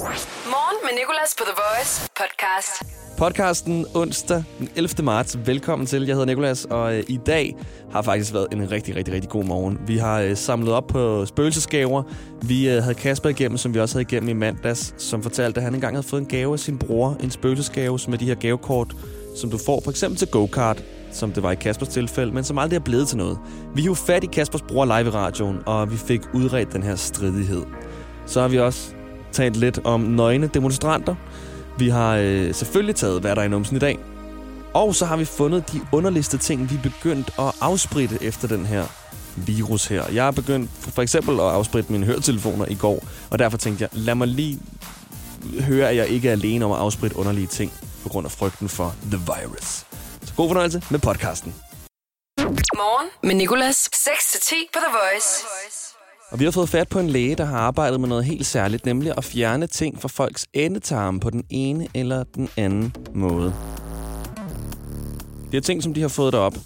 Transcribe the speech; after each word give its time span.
Morgen 0.00 0.76
med 0.82 0.90
Nicolas 0.98 1.34
på 1.38 1.44
The 1.44 1.54
Voice 1.62 2.10
podcast. 2.16 2.82
Podcasten 3.18 3.86
onsdag 3.94 4.44
den 4.58 4.68
11. 4.76 5.04
marts. 5.04 5.38
Velkommen 5.46 5.86
til. 5.86 6.06
Jeg 6.06 6.14
hedder 6.14 6.26
Nikolas, 6.26 6.64
og 6.64 6.96
øh, 6.96 7.04
i 7.08 7.16
dag 7.26 7.56
har 7.92 8.02
faktisk 8.02 8.34
været 8.34 8.46
en 8.52 8.70
rigtig, 8.70 8.96
rigtig, 8.96 9.14
rigtig 9.14 9.30
god 9.30 9.44
morgen. 9.44 9.78
Vi 9.86 9.98
har 9.98 10.20
øh, 10.20 10.36
samlet 10.36 10.72
op 10.72 10.86
på 10.86 11.26
spøgelsesgaver. 11.26 12.02
Vi 12.42 12.70
øh, 12.70 12.82
havde 12.82 12.94
Kasper 12.94 13.28
igennem, 13.28 13.58
som 13.58 13.74
vi 13.74 13.80
også 13.80 13.94
havde 13.94 14.02
igennem 14.02 14.28
i 14.28 14.32
mandags, 14.32 14.94
som 14.98 15.22
fortalte, 15.22 15.58
at 15.58 15.64
han 15.64 15.74
engang 15.74 15.96
havde 15.96 16.06
fået 16.06 16.20
en 16.20 16.26
gave 16.26 16.52
af 16.52 16.58
sin 16.58 16.78
bror. 16.78 17.16
En 17.20 17.30
spøgelsesgave, 17.30 17.98
som 17.98 18.12
er 18.12 18.16
de 18.16 18.26
her 18.26 18.34
gavekort, 18.34 18.94
som 19.36 19.50
du 19.50 19.58
får 19.66 19.80
for 19.84 19.90
eksempel 19.90 20.18
til 20.18 20.28
go-kart, 20.28 20.84
som 21.12 21.32
det 21.32 21.42
var 21.42 21.52
i 21.52 21.56
Kaspers 21.56 21.88
tilfælde, 21.88 22.32
men 22.32 22.44
som 22.44 22.58
aldrig 22.58 22.76
er 22.76 22.84
blevet 22.84 23.08
til 23.08 23.16
noget. 23.16 23.38
Vi 23.74 23.82
jo 23.82 23.94
fat 23.94 24.24
i 24.24 24.28
Kaspers 24.32 24.62
bror 24.62 24.84
live 24.84 25.08
i 25.08 25.10
radioen, 25.10 25.58
og 25.66 25.92
vi 25.92 25.96
fik 25.96 26.20
udredt 26.34 26.72
den 26.72 26.82
her 26.82 26.96
stridighed. 26.96 27.62
Så 28.26 28.40
har 28.40 28.48
vi 28.48 28.58
også 28.58 28.94
talt 29.32 29.56
lidt 29.56 29.80
om 29.84 30.00
nøgne 30.00 30.46
demonstranter. 30.46 31.14
Vi 31.78 31.88
har 31.88 32.16
øh, 32.16 32.54
selvfølgelig 32.54 32.96
taget, 32.96 33.20
hvad 33.20 33.36
der 33.36 33.42
er 33.42 33.46
i 33.46 33.48
numsen 33.48 33.76
i 33.76 33.78
dag. 33.78 33.98
Og 34.74 34.94
så 34.94 35.06
har 35.06 35.16
vi 35.16 35.24
fundet 35.24 35.72
de 35.72 35.80
underligste 35.92 36.38
ting, 36.38 36.70
vi 36.70 36.74
er 36.74 36.82
begyndt 36.82 37.30
at 37.38 37.52
afspritte 37.60 38.18
efter 38.20 38.48
den 38.48 38.66
her 38.66 38.84
virus 39.36 39.86
her. 39.86 40.04
Jeg 40.12 40.24
har 40.24 40.30
begyndt 40.30 40.70
for 40.94 41.02
eksempel 41.02 41.34
at 41.34 41.46
afspritte 41.46 41.92
mine 41.92 42.06
høretelefoner 42.06 42.66
i 42.68 42.74
går, 42.74 43.04
og 43.30 43.38
derfor 43.38 43.58
tænkte 43.58 43.82
jeg, 43.82 43.90
lad 43.92 44.14
mig 44.14 44.28
lige 44.28 44.60
høre, 45.60 45.88
at 45.88 45.96
jeg 45.96 46.08
ikke 46.08 46.28
er 46.28 46.32
alene 46.32 46.64
om 46.64 46.72
at 46.72 46.78
afspritte 46.78 47.16
underlige 47.16 47.46
ting 47.46 47.72
på 48.02 48.08
grund 48.08 48.26
af 48.26 48.30
frygten 48.30 48.68
for 48.68 48.94
the 49.10 49.18
virus. 49.18 49.84
Så 50.22 50.34
god 50.36 50.48
fornøjelse 50.48 50.82
med 50.90 50.98
podcasten. 50.98 51.54
Morgen 52.76 53.08
med 53.22 53.34
Nicolas. 53.34 53.88
6-10 53.94 54.54
på 54.72 54.78
The 54.78 54.92
Voice. 54.92 55.89
Og 56.30 56.40
vi 56.40 56.44
har 56.44 56.50
fået 56.50 56.68
fat 56.68 56.88
på 56.88 56.98
en 56.98 57.10
læge, 57.10 57.34
der 57.34 57.44
har 57.44 57.58
arbejdet 57.58 58.00
med 58.00 58.08
noget 58.08 58.24
helt 58.24 58.46
særligt, 58.46 58.86
nemlig 58.86 59.12
at 59.16 59.24
fjerne 59.24 59.66
ting 59.66 60.00
fra 60.00 60.08
folks 60.08 60.46
endetarme 60.52 61.20
på 61.20 61.30
den 61.30 61.44
ene 61.50 61.86
eller 61.94 62.24
den 62.34 62.48
anden 62.56 62.92
måde. 63.14 63.54
Det 65.50 65.56
er 65.56 65.60
ting, 65.60 65.82
som 65.82 65.94
de 65.94 66.00
har 66.00 66.08
fået 66.08 66.32
derop. 66.32 66.56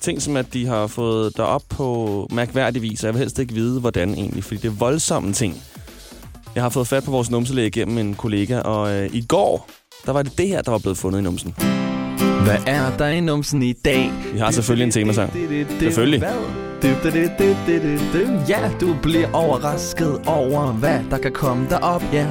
Ting, 0.00 0.22
som 0.22 0.36
at 0.36 0.46
de 0.52 0.66
har 0.66 0.86
fået 0.86 1.36
derop 1.36 1.62
på 1.68 2.26
mærkværdig 2.32 2.82
vis, 2.82 3.02
og 3.02 3.06
jeg 3.06 3.14
vil 3.14 3.18
helst 3.18 3.38
ikke 3.38 3.54
vide, 3.54 3.80
hvordan 3.80 4.14
egentlig, 4.14 4.44
fordi 4.44 4.60
det 4.60 4.68
er 4.68 4.72
voldsomme 4.72 5.32
ting. 5.32 5.62
Jeg 6.54 6.62
har 6.62 6.70
fået 6.70 6.88
fat 6.88 7.04
på 7.04 7.10
vores 7.10 7.30
numselæge 7.30 7.70
gennem 7.70 7.98
en 7.98 8.14
kollega, 8.14 8.58
og 8.60 8.94
øh, 8.94 9.14
i 9.14 9.26
går, 9.28 9.68
der 10.06 10.12
var 10.12 10.22
det 10.22 10.38
det 10.38 10.48
her, 10.48 10.62
der 10.62 10.70
var 10.70 10.78
blevet 10.78 10.98
fundet 10.98 11.18
i 11.18 11.22
numsen. 11.22 11.54
Hvad 12.44 12.58
er 12.66 12.96
der 12.96 13.08
i 13.08 13.20
numsen 13.20 13.62
i 13.62 13.72
dag? 13.72 14.10
Vi 14.32 14.38
har 14.38 14.50
selvfølgelig 14.50 14.84
en 14.84 14.90
temasang. 14.90 15.32
Selvfølgelig. 15.80 16.22
Ja, 18.48 18.70
du 18.80 18.96
bliver 19.02 19.32
overrasket 19.32 20.20
over, 20.26 20.72
hvad 20.72 21.00
der 21.10 21.18
kan 21.18 21.32
komme 21.32 21.68
derop, 21.68 22.02
ja. 22.12 22.28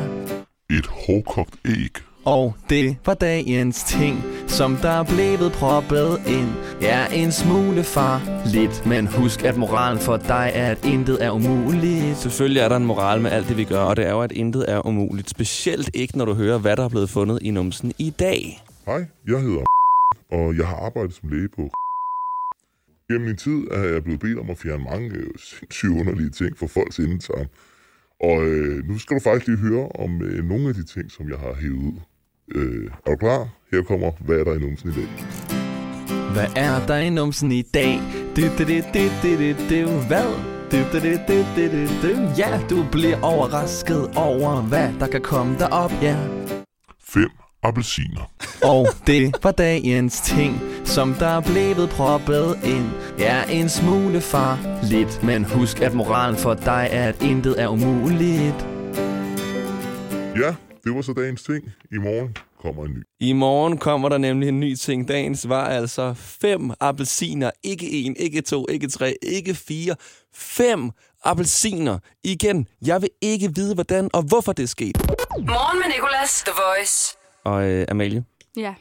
Et 0.70 0.86
hårdkogt 0.86 1.56
æg. 1.66 1.92
Og 2.26 2.56
det 2.70 2.98
var 3.06 3.14
dagens 3.14 3.84
ting, 3.84 4.24
som 4.48 4.76
der 4.76 4.90
er 4.90 5.04
blevet 5.04 5.52
proppet 5.52 6.22
ind. 6.28 6.50
Ja, 6.82 7.06
en 7.14 7.32
smule 7.32 7.84
farligt, 7.84 8.86
men 8.86 9.08
husk, 9.08 9.44
at 9.44 9.58
moralen 9.58 10.00
for 10.00 10.18
dig 10.18 10.52
er, 10.54 10.72
at 10.72 10.86
intet 10.86 11.26
er 11.26 11.32
umuligt. 11.32 12.18
Selvfølgelig 12.18 12.60
er 12.60 12.70
der 12.70 12.76
en 12.76 12.86
moral 12.86 13.22
med 13.22 13.32
alt 13.32 13.48
det, 13.48 13.58
vi 13.58 13.64
gør, 13.64 13.80
og 13.80 13.96
det 13.98 14.08
er 14.08 14.12
jo, 14.12 14.22
at 14.22 14.32
intet 14.32 14.66
er 14.68 14.88
umuligt. 14.88 15.30
Specielt 15.30 15.90
ikke, 15.94 16.18
når 16.18 16.26
du 16.26 16.34
hører, 16.34 16.58
hvad 16.58 16.76
der 16.76 16.84
er 16.84 16.90
blevet 16.90 17.10
fundet 17.10 17.40
i 17.42 17.52
numsen 17.52 17.94
i 17.98 18.10
dag. 18.10 18.64
Hej, 18.86 19.06
jeg 19.28 19.40
hedder 19.42 19.64
og 20.32 20.58
jeg 20.58 20.68
har 20.68 20.76
arbejdet 20.76 21.14
som 21.14 21.30
læge 21.30 21.50
på 21.56 21.70
Gennem 23.10 23.26
min 23.26 23.36
tid 23.36 23.68
er 23.72 23.84
jeg 23.84 24.04
blevet 24.04 24.20
bedt 24.20 24.40
om 24.40 24.50
at 24.50 24.58
fjerne 24.58 24.84
mange 24.84 25.10
øh, 25.10 25.28
sindssygt 25.38 25.92
underlige 25.92 26.30
ting 26.30 26.58
fra 26.58 26.66
folks 26.66 27.00
indetarm. 27.00 27.48
Og 28.20 28.48
øh, 28.48 28.88
nu 28.88 28.98
skal 29.00 29.16
du 29.16 29.22
faktisk 29.22 29.48
lige 29.48 29.58
høre 29.58 29.90
om 29.90 30.22
øh, 30.22 30.46
nogle 30.46 30.70
af 30.70 30.76
de 30.76 30.86
ting, 30.86 31.12
som 31.12 31.30
jeg 31.30 31.38
har 31.38 31.54
hævet 31.54 31.78
ud. 31.78 32.00
Øh, 32.56 32.92
er 33.06 33.12
du 33.12 33.16
klar? 33.16 33.50
Her 33.72 33.82
kommer, 33.82 34.12
hvad 34.20 34.40
er 34.40 34.44
der 34.44 34.56
i 34.56 34.60
numsen 34.60 34.90
i 34.90 34.94
dag? 34.94 35.10
Hvad 36.34 36.48
er 36.56 36.86
der 36.86 36.98
i 36.98 37.10
numsen 37.10 37.52
i 37.52 37.62
dag? 37.62 38.00
Du, 38.36 38.42
du, 38.42 38.48
du, 38.58 38.78
du, 38.94 39.04
du, 39.24 39.30
du, 39.34 39.54
du. 39.70 40.00
Hvad? 40.08 40.30
Du, 40.72 40.78
du, 40.92 41.00
du, 41.00 41.12
du, 41.28 41.38
du, 41.56 41.64
du, 41.74 41.88
du. 42.04 42.32
Ja, 42.38 42.62
du 42.70 42.86
bliver 42.92 43.22
overrasket 43.22 44.12
over, 44.16 44.62
hvad 44.62 44.90
der 45.00 45.08
kan 45.08 45.22
komme 45.22 45.58
derop, 45.60 45.92
ja. 46.02 46.18
5 47.00 47.30
appelsiner. 47.64 48.32
Og 48.64 48.88
det 49.08 49.36
var 49.44 49.52
dagens 49.52 50.22
ting, 50.22 50.62
som 50.86 51.14
der 51.14 51.28
er 51.28 51.42
blevet 51.42 51.90
proppet 51.90 52.60
ind. 52.64 52.90
Ja, 53.20 53.44
en 53.50 53.70
smule 53.70 54.22
farligt, 54.22 55.24
men 55.24 55.46
husk, 55.46 55.82
at 55.82 55.94
moralen 55.94 56.38
for 56.38 56.54
dig 56.54 56.88
er, 56.92 57.10
at 57.10 57.22
intet 57.22 57.62
er 57.62 57.68
umuligt. 57.68 58.66
Ja, 60.44 60.56
det 60.84 60.96
var 60.96 61.02
så 61.02 61.14
dagens 61.14 61.44
ting. 61.44 61.64
I 61.92 61.98
morgen 61.98 62.38
kommer 62.62 62.86
en 62.86 62.92
ny. 62.92 63.04
I 63.20 63.34
morgen 63.34 63.78
kommer 63.78 64.10
der 64.10 64.18
nemlig 64.18 64.50
en 64.50 64.60
ny 64.60 64.76
ting. 64.76 65.08
Dagens 65.08 65.50
var 65.50 65.66
altså 65.66 66.14
fem 66.14 66.72
appelsiner. 66.80 67.52
Ikke 67.64 67.92
en, 67.92 68.16
ikke 68.20 68.42
to, 68.42 68.66
ikke 68.70 68.88
tre, 68.88 69.16
ikke 69.22 69.56
fire. 69.56 69.96
Fem 70.36 70.92
appelsiner. 71.24 72.00
Igen, 72.24 72.68
jeg 72.86 73.02
vil 73.02 73.10
ikke 73.22 73.56
vide, 73.56 73.74
hvordan 73.74 74.10
og 74.14 74.24
hvorfor 74.24 74.52
det 74.52 74.64
er 74.64 74.68
sket. 74.68 74.98
Morgen 75.38 75.80
med 75.80 75.88
Nicolas. 75.96 76.44
The 76.46 76.54
Voice. 76.56 77.17
Og 77.48 77.70
øh, 77.70 77.86
Amalie, 77.90 78.24
Ja. 78.58 78.74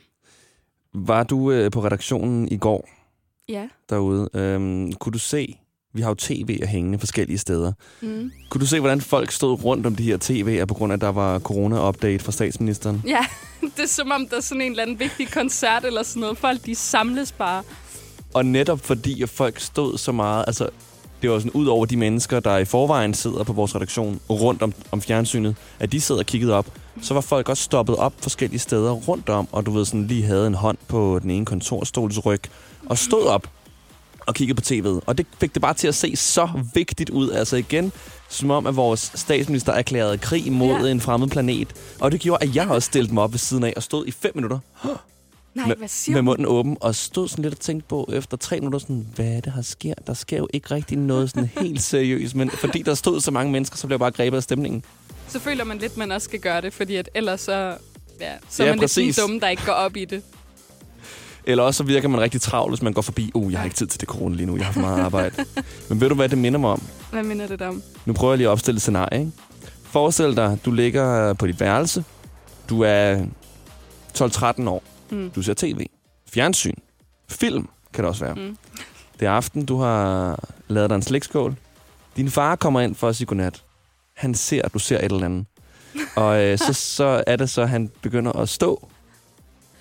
var 0.94 1.22
du 1.22 1.50
øh, 1.52 1.70
på 1.70 1.84
redaktionen 1.84 2.48
i 2.52 2.56
går 2.56 2.88
Ja. 3.48 3.68
derude? 3.90 4.28
Øhm, 4.34 4.92
kunne 4.92 5.12
du 5.12 5.18
se, 5.18 5.58
vi 5.94 6.00
har 6.02 6.08
jo 6.08 6.16
tv'er 6.22 6.66
hængende 6.66 6.98
forskellige 6.98 7.38
steder. 7.38 7.72
Mm. 8.02 8.32
Kunne 8.50 8.60
du 8.60 8.66
se, 8.66 8.80
hvordan 8.80 9.00
folk 9.00 9.30
stod 9.30 9.64
rundt 9.64 9.86
om 9.86 9.96
de 9.96 10.02
her 10.02 10.18
tv'er, 10.24 10.64
på 10.64 10.74
grund 10.74 10.92
af, 10.92 10.96
at 10.96 11.00
der 11.00 11.08
var 11.08 11.38
corona-update 11.38 12.18
fra 12.24 12.32
statsministeren? 12.32 13.02
Ja, 13.06 13.26
det 13.76 13.82
er 13.82 13.86
som 13.86 14.10
om, 14.10 14.28
der 14.28 14.36
er 14.36 14.40
sådan 14.40 14.60
en 14.60 14.70
eller 14.70 14.82
anden 14.82 15.00
vigtig 15.00 15.32
koncert 15.32 15.84
eller 15.84 16.02
sådan 16.02 16.20
noget. 16.20 16.38
Folk, 16.38 16.66
de 16.66 16.74
samles 16.74 17.32
bare. 17.32 17.62
Og 18.34 18.46
netop 18.46 18.80
fordi, 18.80 19.22
at 19.22 19.28
folk 19.28 19.58
stod 19.60 19.98
så 19.98 20.12
meget, 20.12 20.44
altså 20.46 20.68
det 21.26 21.32
var 21.32 21.38
sådan 21.38 21.52
ud 21.52 21.66
over 21.66 21.86
de 21.86 21.96
mennesker, 21.96 22.40
der 22.40 22.56
i 22.58 22.64
forvejen 22.64 23.14
sidder 23.14 23.44
på 23.44 23.52
vores 23.52 23.74
redaktion 23.74 24.20
rundt 24.30 24.62
om, 24.62 24.72
om 24.92 25.02
fjernsynet, 25.02 25.56
at 25.80 25.92
de 25.92 26.00
sidder 26.00 26.20
og 26.20 26.26
kiggede 26.26 26.52
op, 26.54 26.66
så 27.02 27.14
var 27.14 27.20
folk 27.20 27.48
også 27.48 27.62
stoppet 27.62 27.96
op 27.96 28.12
forskellige 28.20 28.58
steder 28.58 28.92
rundt 28.92 29.28
om, 29.28 29.48
og 29.52 29.66
du 29.66 29.70
ved 29.70 29.84
sådan 29.84 30.06
lige 30.06 30.22
havde 30.22 30.46
en 30.46 30.54
hånd 30.54 30.78
på 30.88 31.18
den 31.22 31.30
ene 31.30 31.44
kontorstols 31.44 32.26
ryg, 32.26 32.40
og 32.88 32.98
stod 32.98 33.26
op 33.26 33.48
og 34.26 34.34
kiggede 34.34 34.56
på 34.56 34.64
tv'et. 34.66 35.00
Og 35.06 35.18
det 35.18 35.26
fik 35.40 35.54
det 35.54 35.62
bare 35.62 35.74
til 35.74 35.88
at 35.88 35.94
se 35.94 36.16
så 36.16 36.48
vigtigt 36.74 37.10
ud. 37.10 37.30
Altså 37.30 37.56
igen, 37.56 37.92
som 38.28 38.50
om 38.50 38.66
at 38.66 38.76
vores 38.76 39.12
statsminister 39.14 39.72
erklærede 39.72 40.18
krig 40.18 40.52
mod 40.52 40.84
Ja. 40.84 40.90
en 40.90 41.00
fremmed 41.00 41.28
planet. 41.28 41.68
Og 42.00 42.12
det 42.12 42.20
gjorde, 42.20 42.44
at 42.44 42.56
jeg 42.56 42.68
også 42.68 42.86
stillede 42.86 43.14
mig 43.14 43.22
op 43.22 43.32
ved 43.32 43.38
siden 43.38 43.64
af 43.64 43.72
og 43.76 43.82
stod 43.82 44.06
i 44.06 44.10
fem 44.10 44.32
minutter 44.34 44.58
Nej, 45.56 45.66
med, 45.68 45.76
hvad 45.76 45.88
siger 45.88 46.16
med 46.16 46.22
munden 46.22 46.46
åben, 46.46 46.76
og 46.80 46.94
stod 46.94 47.28
sådan 47.28 47.42
lidt 47.42 47.54
og 47.54 47.60
tænkte 47.60 47.88
på 47.88 48.10
efter 48.12 48.36
tre 48.36 48.56
minutter, 48.60 48.78
sådan, 48.78 49.06
hvad 49.14 49.26
er 49.26 49.40
det, 49.40 49.52
der 49.56 49.62
sker? 49.62 49.94
Der 50.06 50.14
sker 50.14 50.36
jo 50.36 50.48
ikke 50.52 50.70
rigtig 50.74 50.98
noget 50.98 51.30
sådan 51.30 51.50
helt 51.60 51.82
seriøst, 51.82 52.34
men 52.34 52.50
fordi 52.50 52.82
der 52.82 52.94
stod 52.94 53.20
så 53.20 53.30
mange 53.30 53.52
mennesker, 53.52 53.76
så 53.76 53.86
blev 53.86 53.94
jeg 53.94 54.00
bare 54.00 54.10
grebet 54.10 54.36
af 54.36 54.42
stemningen. 54.42 54.84
Så 55.28 55.38
føler 55.38 55.64
man 55.64 55.78
lidt, 55.78 55.96
man 55.96 56.12
også 56.12 56.24
skal 56.24 56.40
gøre 56.40 56.60
det, 56.60 56.72
fordi 56.72 56.96
at 56.96 57.08
ellers 57.14 57.40
så, 57.40 57.76
ja, 58.20 58.32
så 58.50 58.62
Ja, 58.62 58.68
er 58.68 58.72
man 58.72 58.80
præcis. 58.80 59.06
lidt 59.06 59.16
den 59.16 59.22
dumme, 59.22 59.40
der 59.40 59.48
ikke 59.48 59.62
går 59.66 59.72
op 59.72 59.96
i 59.96 60.04
det. 60.04 60.22
Eller 61.44 61.62
også 61.64 61.78
så 61.78 61.84
virker 61.84 62.08
man 62.08 62.20
rigtig 62.20 62.40
travl, 62.40 62.70
hvis 62.70 62.82
man 62.82 62.92
går 62.92 63.02
forbi, 63.02 63.30
uh, 63.34 63.52
jeg 63.52 63.60
har 63.60 63.64
ikke 63.64 63.76
tid 63.76 63.86
til 63.86 64.00
det 64.00 64.08
corona 64.08 64.36
lige 64.36 64.46
nu, 64.46 64.56
jeg 64.56 64.66
har 64.66 64.72
for 64.72 64.80
meget 64.80 65.00
arbejde. 65.00 65.44
men 65.88 66.00
ved 66.00 66.08
du, 66.08 66.14
hvad 66.14 66.28
det 66.28 66.38
minder 66.38 66.58
mig 66.60 66.70
om? 66.70 66.82
Hvad 67.10 67.22
minder 67.22 67.46
det 67.46 67.58
dig 67.58 67.68
om? 67.68 67.82
Nu 68.06 68.12
prøver 68.12 68.32
jeg 68.32 68.38
lige 68.38 68.48
at 68.48 68.52
opstille 68.52 68.76
et 68.76 68.82
scenarie, 68.82 69.18
ikke? 69.20 69.32
Forestil 69.82 70.36
dig, 70.36 70.58
du 70.64 70.70
ligger 70.70 71.32
på 71.32 71.46
dit 71.46 71.60
værelse, 71.60 72.04
du 72.68 72.80
er 72.82 73.24
12-13 74.18 74.68
år, 74.68 74.82
Mm. 75.10 75.30
du 75.30 75.42
ser 75.42 75.54
tv, 75.54 75.86
fjernsyn, 76.32 76.74
film 77.28 77.68
kan 77.92 78.04
det 78.04 78.08
også 78.08 78.24
være. 78.24 78.34
Mm. 78.34 78.56
Det 79.20 79.26
er 79.26 79.30
aften, 79.32 79.64
du 79.66 79.76
har 79.76 80.38
lavet 80.68 80.90
dig 80.90 80.96
en 80.96 81.02
slikskål. 81.02 81.56
Din 82.16 82.30
far 82.30 82.56
kommer 82.56 82.80
ind 82.80 82.94
for 82.94 83.08
at 83.08 83.16
sige 83.16 83.26
godnat. 83.26 83.62
Han 84.14 84.34
ser, 84.34 84.62
at 84.64 84.74
du 84.74 84.78
ser 84.78 84.98
et 84.98 85.04
eller 85.12 85.24
andet. 85.24 85.46
Og 86.16 86.42
øh, 86.44 86.58
så, 86.58 86.72
så 86.96 87.24
er 87.26 87.36
det 87.36 87.50
så, 87.50 87.62
at 87.62 87.68
han 87.68 87.90
begynder 88.02 88.32
at 88.32 88.48
stå 88.48 88.88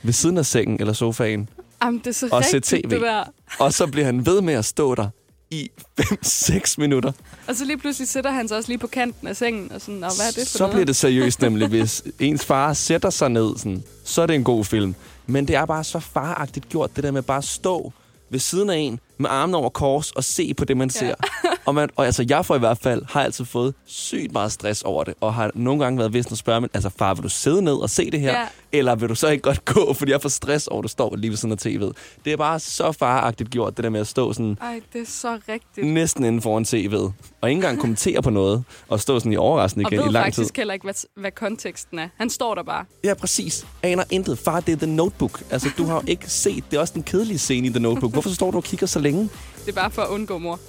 ved 0.04 0.14
siden 0.14 0.38
af 0.38 0.46
sengen 0.46 0.78
eller 0.80 0.94
sofaen. 0.94 1.50
Jamen, 1.84 2.00
det 2.00 2.08
er 2.08 2.12
så 2.12 2.30
Og 2.32 2.44
se 2.44 2.56
rigtigt, 2.56 2.84
TV. 2.84 2.90
det 2.90 3.02
der. 3.02 3.24
Og 3.60 3.74
så 3.74 3.88
bliver 3.88 4.06
han 4.06 4.26
ved 4.26 4.42
med 4.42 4.54
at 4.54 4.66
stå 4.66 4.96
der 4.96 5.10
i 5.52 5.72
5-6 6.02 6.76
minutter. 6.78 7.12
Og 7.48 7.56
så 7.56 7.66
lige 7.66 7.78
pludselig 7.78 8.08
sætter 8.08 8.32
han 8.32 8.48
sig 8.48 8.58
også 8.58 8.70
lige 8.70 8.78
på 8.78 8.88
kanten 8.88 9.28
af 9.28 9.36
sengen, 9.36 9.72
og 9.72 9.82
sådan, 9.82 10.04
og 10.04 10.16
hvad 10.16 10.28
er 10.28 10.32
det 10.32 10.48
for 10.48 10.58
så 10.58 10.64
noget? 10.64 10.74
bliver 10.74 10.86
det 10.86 10.96
seriøst 10.96 11.42
nemlig, 11.46 11.68
hvis 11.68 12.04
ens 12.20 12.46
far 12.46 12.74
sætter 12.74 13.10
sig 13.10 13.30
ned, 13.30 13.58
sådan, 13.58 13.84
så 14.04 14.22
er 14.22 14.26
det 14.26 14.36
en 14.36 14.44
god 14.44 14.66
film. 14.66 14.96
Men 15.28 15.48
det 15.48 15.56
er 15.56 15.66
bare 15.66 15.84
så 15.84 16.00
faragtigt 16.00 16.70
gjort, 16.70 16.96
det 16.96 17.04
der 17.04 17.12
med 17.12 17.22
bare 17.22 17.38
at 17.38 17.44
stå 17.44 17.94
ved 18.30 18.40
siden 18.40 18.70
af 18.70 18.78
en, 18.78 19.00
med 19.18 19.30
armene 19.30 19.58
over 19.58 19.70
kors 19.70 20.12
og 20.12 20.24
se 20.24 20.54
på 20.54 20.66
det, 20.66 20.78
man 20.78 20.90
ser. 20.90 21.16
Og, 21.66 21.76
man, 21.76 21.90
og 21.96 22.06
altså, 22.06 22.26
jeg 22.30 22.46
får 22.46 22.56
i 22.56 22.60
hvert 22.60 22.78
fald, 22.78 23.02
har 23.10 23.24
altid 23.24 23.46
fået 23.46 23.74
sygt 23.86 24.34
meget 24.34 24.52
stress 24.52 24.82
over 24.82 25.04
det, 25.04 25.14
og 25.22 25.34
har 25.34 25.52
nogle 25.54 25.84
gange 25.84 26.00
været 26.00 26.14
vist 26.14 26.32
at 26.32 26.38
spørge 26.38 26.62
mig, 26.62 26.70
altså 26.74 26.90
far, 26.98 27.14
vil 27.14 27.24
du 27.24 27.30
sidde 27.30 27.62
ned 27.62 27.74
og 27.74 27.90
se 27.90 28.12
det 28.12 28.20
her, 28.20 28.40
Ja. 28.40 28.46
eller 28.72 28.96
vil 28.96 29.10
du 29.10 29.16
så 29.16 29.28
ikke 29.28 29.42
godt 29.42 29.66
gå, 29.66 29.94
fordi 29.94 30.12
jeg 30.12 30.22
får 30.22 30.30
stress 30.30 30.68
over, 30.68 30.80
at 30.80 30.84
du 30.84 30.88
står 30.88 31.16
lige 31.16 31.30
ved 31.30 31.38
sådan 31.38 31.52
af 31.52 31.66
tv'et. 31.66 31.92
Det 32.26 32.34
er 32.34 32.38
bare 32.38 32.60
så 32.60 32.92
faragtigt 32.92 33.50
gjort, 33.50 33.78
det 33.78 33.84
der 33.84 33.90
med 33.90 34.00
at 34.00 34.08
stå 34.08 34.34
sådan 34.34 34.58
Ej, 34.62 34.82
det 34.94 35.02
er 35.02 35.06
så 35.06 35.40
rigtigt. 35.50 35.88
næsten 35.88 36.24
inden 36.24 36.42
foran 36.42 36.64
tv'et, 36.64 37.12
og 37.42 37.50
ikke 37.50 37.58
engang 37.58 37.80
kommentere 37.80 38.22
på 38.22 38.30
noget, 38.30 38.64
og 38.90 39.00
stå 39.00 39.20
sådan 39.20 39.34
i 39.34 39.36
overraskende 39.38 39.86
Og 39.86 39.94
igen 39.94 40.02
i 40.02 40.06
ved 40.06 40.12
lang 40.12 40.26
tid. 40.26 40.32
faktisk 40.44 40.58
heller 40.58 40.74
ikke, 40.74 40.84
hvad, 40.84 40.94
hvad 41.18 41.32
konteksten 41.32 42.00
er. 42.00 42.08
Han 42.18 42.30
står 42.30 42.56
der 42.56 42.64
bare. 42.64 42.86
Ja, 43.04 43.14
præcis. 43.14 43.68
Aner 43.84 44.04
intet. 44.10 44.40
Far, 44.40 44.60
det 44.60 44.72
er 44.72 44.78
The 44.78 44.88
Notebook. 44.96 45.44
Altså, 45.52 45.70
du 45.78 45.86
har 45.86 45.96
jo 45.96 46.02
ikke 46.08 46.30
set. 46.30 46.64
Det 46.72 46.78
er 46.78 46.82
også 46.82 46.94
den 46.94 47.04
kedelige 47.04 47.38
scene 47.40 47.68
i 47.68 47.70
The 47.70 47.80
Notebook. 47.80 48.12
Hvorfor 48.12 48.30
står 48.30 48.52
du 48.52 48.58
og 48.58 48.64
kigger 48.64 48.88
så 48.88 49.00
længe? 49.00 49.30
Det 49.66 49.72
er 49.78 49.82
bare 49.82 49.92
for 49.92 50.02
at 50.02 50.10
undgå 50.10 50.38
mor. 50.38 50.60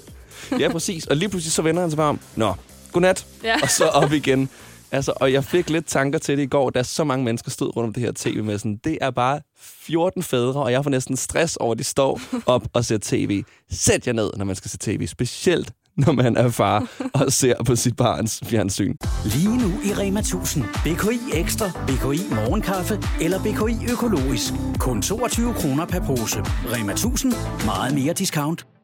Ja, 0.60 0.72
præcis. 0.72 1.06
Og 1.06 1.16
lige 1.16 1.28
pludselig 1.28 1.52
så 1.52 1.62
vender 1.62 1.80
han 1.80 1.90
sig 1.90 1.96
bare 1.96 2.08
om. 2.08 2.20
Nå, 2.36 2.54
godnat. 2.92 3.26
Ja. 3.44 3.56
Og 3.62 3.70
så 3.70 3.84
op 3.84 4.12
igen. 4.12 4.48
Altså, 4.92 5.12
og 5.16 5.32
jeg 5.32 5.44
fik 5.44 5.70
lidt 5.70 5.86
tanker 5.86 6.18
til 6.18 6.36
det 6.36 6.42
i 6.42 6.46
går, 6.46 6.70
da 6.70 6.82
så 6.82 7.04
mange 7.04 7.24
mennesker 7.24 7.50
stod 7.50 7.76
rundt 7.76 7.86
om 7.86 7.92
det 7.92 8.02
her 8.02 8.12
tv 8.16 8.42
med 8.44 8.58
sådan, 8.58 8.80
det 8.84 8.98
er 9.00 9.10
bare 9.10 9.40
14 9.60 10.22
fædre, 10.22 10.62
og 10.62 10.72
jeg 10.72 10.84
får 10.84 10.90
næsten 10.90 11.16
stress 11.16 11.56
over, 11.56 11.72
at 11.72 11.78
de 11.78 11.84
står 11.84 12.20
op 12.46 12.62
og 12.72 12.84
ser 12.84 12.98
tv. 13.02 13.42
Sæt 13.70 14.06
jer 14.06 14.12
ned, 14.12 14.30
når 14.36 14.44
man 14.44 14.56
skal 14.56 14.70
se 14.70 14.78
tv. 14.78 15.06
Specielt, 15.06 15.72
når 15.96 16.12
man 16.12 16.36
er 16.36 16.48
far 16.50 16.86
og 17.14 17.32
ser 17.32 17.64
på 17.64 17.76
sit 17.76 17.96
barns 17.96 18.40
fjernsyn. 18.44 18.94
Lige 19.24 19.56
nu 19.56 19.80
i 19.84 19.92
Rema 19.94 20.20
1000. 20.20 20.64
BKI 20.64 21.20
Ekstra, 21.32 21.70
BKI 21.86 22.22
Morgenkaffe 22.30 23.02
eller 23.20 23.38
BKI 23.38 23.92
Økologisk. 23.92 24.52
Kun 24.78 25.02
22 25.02 25.54
kroner 25.54 25.86
per 25.86 26.00
pose. 26.00 26.40
Rema 26.72 26.92
1000. 26.92 27.32
Meget 27.64 27.94
mere 27.94 28.12
discount. 28.12 28.75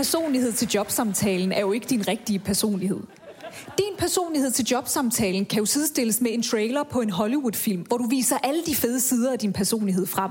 Personlighed 0.00 0.52
til 0.52 0.68
jobsamtalen 0.68 1.52
er 1.52 1.60
jo 1.60 1.72
ikke 1.72 1.86
din 1.86 2.08
rigtige 2.08 2.38
personlighed. 2.38 3.00
Din 3.78 3.96
personlighed 3.98 4.50
til 4.50 4.64
jobsamtalen 4.64 5.46
kan 5.46 5.58
jo 5.58 5.66
sidestilles 5.66 6.20
med 6.20 6.30
en 6.34 6.42
trailer 6.42 6.82
på 6.82 7.00
en 7.00 7.10
Hollywood-film, 7.10 7.82
hvor 7.82 7.96
du 7.96 8.06
viser 8.08 8.38
alle 8.42 8.62
de 8.66 8.74
fede 8.74 9.00
sider 9.00 9.32
af 9.32 9.38
din 9.38 9.52
personlighed 9.52 10.06
frem. 10.06 10.30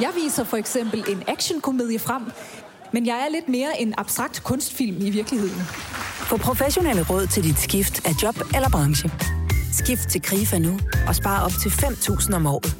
Jeg 0.00 0.10
viser 0.14 0.44
for 0.44 0.56
eksempel 0.56 1.04
en 1.08 1.22
actionkomedie 1.28 1.98
frem, 1.98 2.22
men 2.92 3.06
jeg 3.06 3.16
er 3.26 3.28
lidt 3.28 3.48
mere 3.48 3.80
en 3.80 3.94
abstrakt 3.98 4.42
kunstfilm 4.44 4.96
i 5.00 5.10
virkeligheden. 5.10 5.62
Få 6.28 6.36
professionelle 6.36 7.06
råd 7.10 7.26
til 7.26 7.44
dit 7.44 7.58
skift 7.58 8.06
af 8.06 8.12
job 8.22 8.36
eller 8.54 8.68
branche. 8.68 9.10
Skift 9.72 10.08
til 10.08 10.22
KRIFA 10.22 10.58
nu 10.58 10.78
og 11.08 11.14
spare 11.14 11.44
op 11.44 11.52
til 11.62 11.68
5.000 11.68 12.34
om 12.34 12.46
året. 12.46 12.76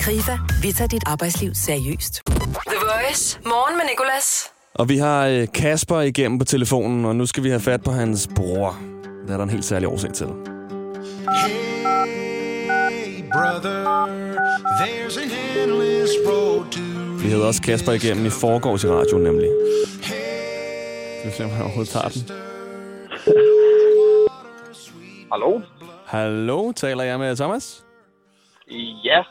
KRIFA, 0.00 0.38
vi 0.62 0.72
tager 0.72 0.88
dit 0.88 1.02
arbejdsliv 1.06 1.54
seriøst. 1.54 2.22
The 2.26 2.78
Voice. 2.82 3.38
Morgen 3.44 3.76
med 3.76 3.84
Nicolas. 3.90 4.57
Og 4.78 4.88
vi 4.88 4.96
har 4.96 5.26
øh, 5.26 5.46
Kasper 5.54 6.00
igennem 6.00 6.38
på 6.38 6.44
telefonen, 6.44 7.04
og 7.04 7.16
nu 7.16 7.26
skal 7.26 7.44
vi 7.44 7.48
have 7.48 7.60
fat 7.60 7.82
på 7.82 7.90
hans 7.90 8.28
bror. 8.36 8.76
Det 9.22 9.32
er 9.32 9.36
der 9.36 9.44
en 9.44 9.50
helt 9.50 9.64
særlig 9.64 9.88
årsag 9.88 10.12
til. 10.12 10.26
Hey, 10.26 10.34
brother, 13.32 14.06
there's 14.80 15.16
an 15.22 15.30
endless 15.62 16.12
road 16.26 16.64
to 16.70 17.24
Vi 17.24 17.30
havde 17.30 17.46
også 17.46 17.62
Kasper 17.62 17.92
igennem 17.92 18.26
i 18.26 18.30
forgårs 18.30 18.84
i 18.84 18.88
radioen 18.88 19.22
nemlig. 19.22 19.48
Vi 21.24 21.30
se, 21.30 21.44
om 21.44 21.50
han 21.50 21.62
overhovedet 21.62 21.92
tager 21.92 22.08
den. 22.08 22.22
Hallo? 25.32 25.60
Hallo, 26.06 26.72
taler 26.72 27.04
jeg 27.04 27.18
med 27.18 27.36
Thomas? 27.36 27.84
Ja, 29.04 29.22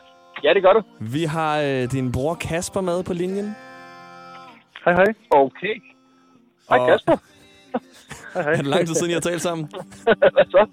ja 0.44 0.54
det 0.54 0.62
gør 0.62 0.72
du. 0.72 0.82
Vi 1.00 1.24
har 1.24 1.60
øh, 1.60 1.92
din 1.92 2.12
bror 2.12 2.34
Kasper 2.34 2.80
med 2.80 3.02
på 3.02 3.12
linjen. 3.12 3.54
Hej, 4.88 4.94
hej. 4.96 5.14
Okay. 5.30 5.82
Hej, 6.68 6.78
Og- 6.78 6.88
Kasper. 6.88 7.16
hej, 8.34 8.42
hej. 8.42 8.52
Er 8.52 8.56
det 8.56 8.66
lang 8.66 8.86
tid 8.86 8.94
siden, 8.94 9.10
I 9.10 9.14
har 9.14 9.20
talt 9.20 9.42
sammen? 9.42 9.68
Hvad 10.04 10.44
så? 10.50 10.66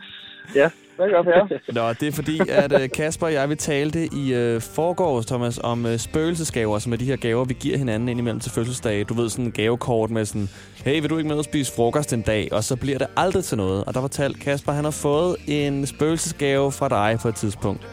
Ja, 0.55 0.69
hvad 0.95 1.09
gør 1.09 1.23
jeg? 1.49 1.59
Nå, 1.73 1.93
det 1.93 2.07
er 2.07 2.11
fordi, 2.11 2.39
at 2.49 2.81
øh, 2.81 2.89
Kasper 2.89 3.25
og 3.27 3.33
jeg, 3.33 3.49
vi 3.49 3.55
talte 3.55 4.05
i 4.13 4.33
øh, 4.33 4.61
forgårs, 4.61 5.25
Thomas, 5.25 5.59
om 5.63 5.85
øh, 5.85 5.97
spøgelsesgaver, 5.97 6.79
som 6.79 6.93
er 6.93 6.97
de 6.97 7.05
her 7.05 7.15
gaver, 7.15 7.45
vi 7.45 7.53
giver 7.59 7.77
hinanden 7.77 8.09
indimellem 8.09 8.39
til 8.39 8.51
fødselsdage. 8.51 9.03
Du 9.03 9.13
ved, 9.13 9.29
sådan 9.29 9.45
en 9.45 9.51
gavekort 9.51 10.09
med 10.09 10.25
sådan, 10.25 10.49
hey, 10.85 11.01
vil 11.01 11.09
du 11.09 11.17
ikke 11.17 11.27
med 11.29 11.39
at 11.39 11.45
spise 11.45 11.73
frokost 11.75 12.13
en 12.13 12.21
dag? 12.21 12.47
Og 12.51 12.63
så 12.63 12.75
bliver 12.75 12.97
det 12.97 13.07
aldrig 13.17 13.43
til 13.43 13.57
noget. 13.57 13.83
Og 13.83 13.93
der 13.93 14.01
fortalte 14.01 14.39
Kasper, 14.39 14.71
han 14.71 14.83
har 14.83 14.91
fået 14.91 15.35
en 15.47 15.85
spøgelsesgave 15.85 16.71
fra 16.71 16.89
dig 16.89 17.19
på 17.21 17.27
et 17.27 17.35
tidspunkt. 17.35 17.87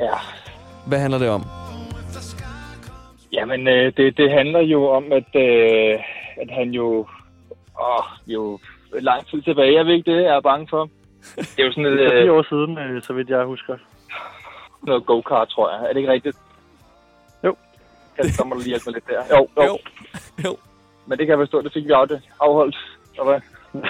Ja. 0.00 0.12
Hvad 0.86 0.98
handler 0.98 1.18
det 1.18 1.28
om? 1.28 1.44
Jamen, 3.46 3.68
øh, 3.68 3.92
det, 3.96 4.16
det 4.16 4.30
handler 4.30 4.60
jo 4.60 4.88
om, 4.88 5.04
at, 5.12 5.30
øh, 5.34 5.94
at 6.42 6.50
han 6.50 6.70
jo... 6.70 7.06
Åh, 7.80 8.04
jo 8.26 8.58
lang 9.00 9.26
tid 9.26 9.42
tilbage, 9.42 9.74
jeg 9.74 9.86
ved 9.86 9.94
ikke 9.94 10.10
det, 10.12 10.22
jeg 10.22 10.36
er 10.36 10.40
bange 10.40 10.66
for. 10.70 10.88
Det 11.36 11.58
er 11.58 11.64
jo 11.64 11.70
sådan 11.72 11.86
et, 11.86 11.92
Det 11.98 12.06
er 12.06 12.14
øh, 12.14 12.22
fire 12.22 12.32
år 12.32 12.42
siden, 12.48 12.78
øh, 12.78 13.02
så 13.02 13.12
vidt 13.12 13.28
jeg 13.28 13.44
husker. 13.44 13.76
noget 14.86 15.06
go-kart, 15.06 15.48
tror 15.48 15.70
jeg. 15.70 15.80
Er 15.88 15.92
det 15.92 15.96
ikke 16.00 16.12
rigtigt? 16.12 16.36
Jo. 17.44 17.56
Ja, 18.18 18.28
så 18.28 18.44
må 18.44 18.54
du 18.54 18.58
lige 18.60 18.68
hjælpe 18.68 18.84
mig 18.86 18.94
lidt 18.94 19.06
der. 19.08 19.36
Jo, 19.38 19.48
jo. 19.56 19.62
Jo. 19.64 19.78
Jo. 20.44 20.56
Men 21.06 21.18
det 21.18 21.26
kan 21.26 21.38
jeg 21.38 21.38
forstå, 21.46 21.62
det 21.62 21.72
fik 21.72 21.84
vi 21.84 21.90
af- 21.92 22.20
afholdt. 22.40 22.76
Og 23.18 23.24
hvad? 23.26 23.40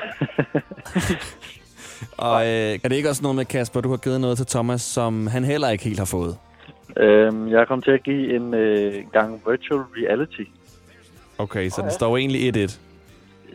Og 2.18 2.42
øh, 2.46 2.78
er 2.84 2.88
det 2.88 2.92
ikke 2.92 3.08
også 3.08 3.22
noget 3.22 3.36
med, 3.36 3.44
Kasper, 3.44 3.80
du 3.80 3.90
har 3.90 3.96
givet 3.96 4.20
noget 4.20 4.36
til 4.36 4.46
Thomas, 4.46 4.80
som 4.82 5.26
han 5.26 5.44
heller 5.44 5.68
ikke 5.70 5.84
helt 5.84 5.98
har 5.98 6.04
fået? 6.06 6.36
Øhm, 6.96 7.50
jeg 7.50 7.66
kom 7.68 7.82
til 7.82 7.90
at 7.90 8.02
give 8.02 8.36
en 8.36 8.54
øh, 8.54 8.94
gang 9.12 9.42
virtual 9.46 9.80
reality. 9.80 10.42
Okay, 11.38 11.68
så 11.68 11.82
det 11.82 11.92
står 11.92 12.08
jo 12.08 12.16
egentlig 12.16 12.64
1-1. 12.64 12.78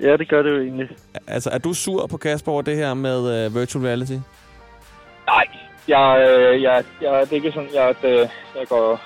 Ja, 0.02 0.18
det 0.18 0.30
gør 0.30 0.42
det 0.42 0.50
jo 0.50 0.62
egentlig. 0.62 0.90
Altså, 1.28 1.50
er 1.50 1.58
du 1.58 1.74
sur 1.74 2.08
på 2.08 2.18
Kasper 2.18 2.52
over 2.52 2.62
det 2.62 2.76
her 2.76 2.94
med 2.94 3.46
øh, 3.46 3.56
virtual 3.56 3.86
reality? 3.86 4.18
Nej, 5.28 5.48
jeg, 5.88 6.28
øh, 6.30 6.62
jeg, 6.62 6.84
jeg, 7.02 7.22
det 7.22 7.32
er 7.32 7.36
ikke 7.36 7.52
sådan, 7.52 7.70
jeg, 7.74 7.90
at, 7.90 8.04
øh, 8.04 8.20
jeg, 8.60 8.68
går, 8.70 9.02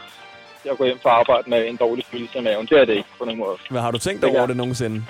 jeg 0.65 0.77
går 0.77 0.85
hjem 0.85 0.99
fra 1.03 1.09
arbejde 1.09 1.49
med 1.49 1.67
en 1.67 1.75
dårlig 1.75 2.05
følelse 2.05 2.39
i 2.39 2.41
maven. 2.41 2.65
Det 2.65 2.79
er 2.79 2.85
det 2.85 2.93
ikke 2.93 3.09
på 3.19 3.25
nogen 3.25 3.39
måde. 3.39 3.57
Hvad 3.69 3.81
har 3.81 3.91
du 3.91 3.97
tænkt 3.97 4.21
Det 4.21 4.37
over 4.37 4.47
det 4.47 4.57
nogensinde? 4.57 5.03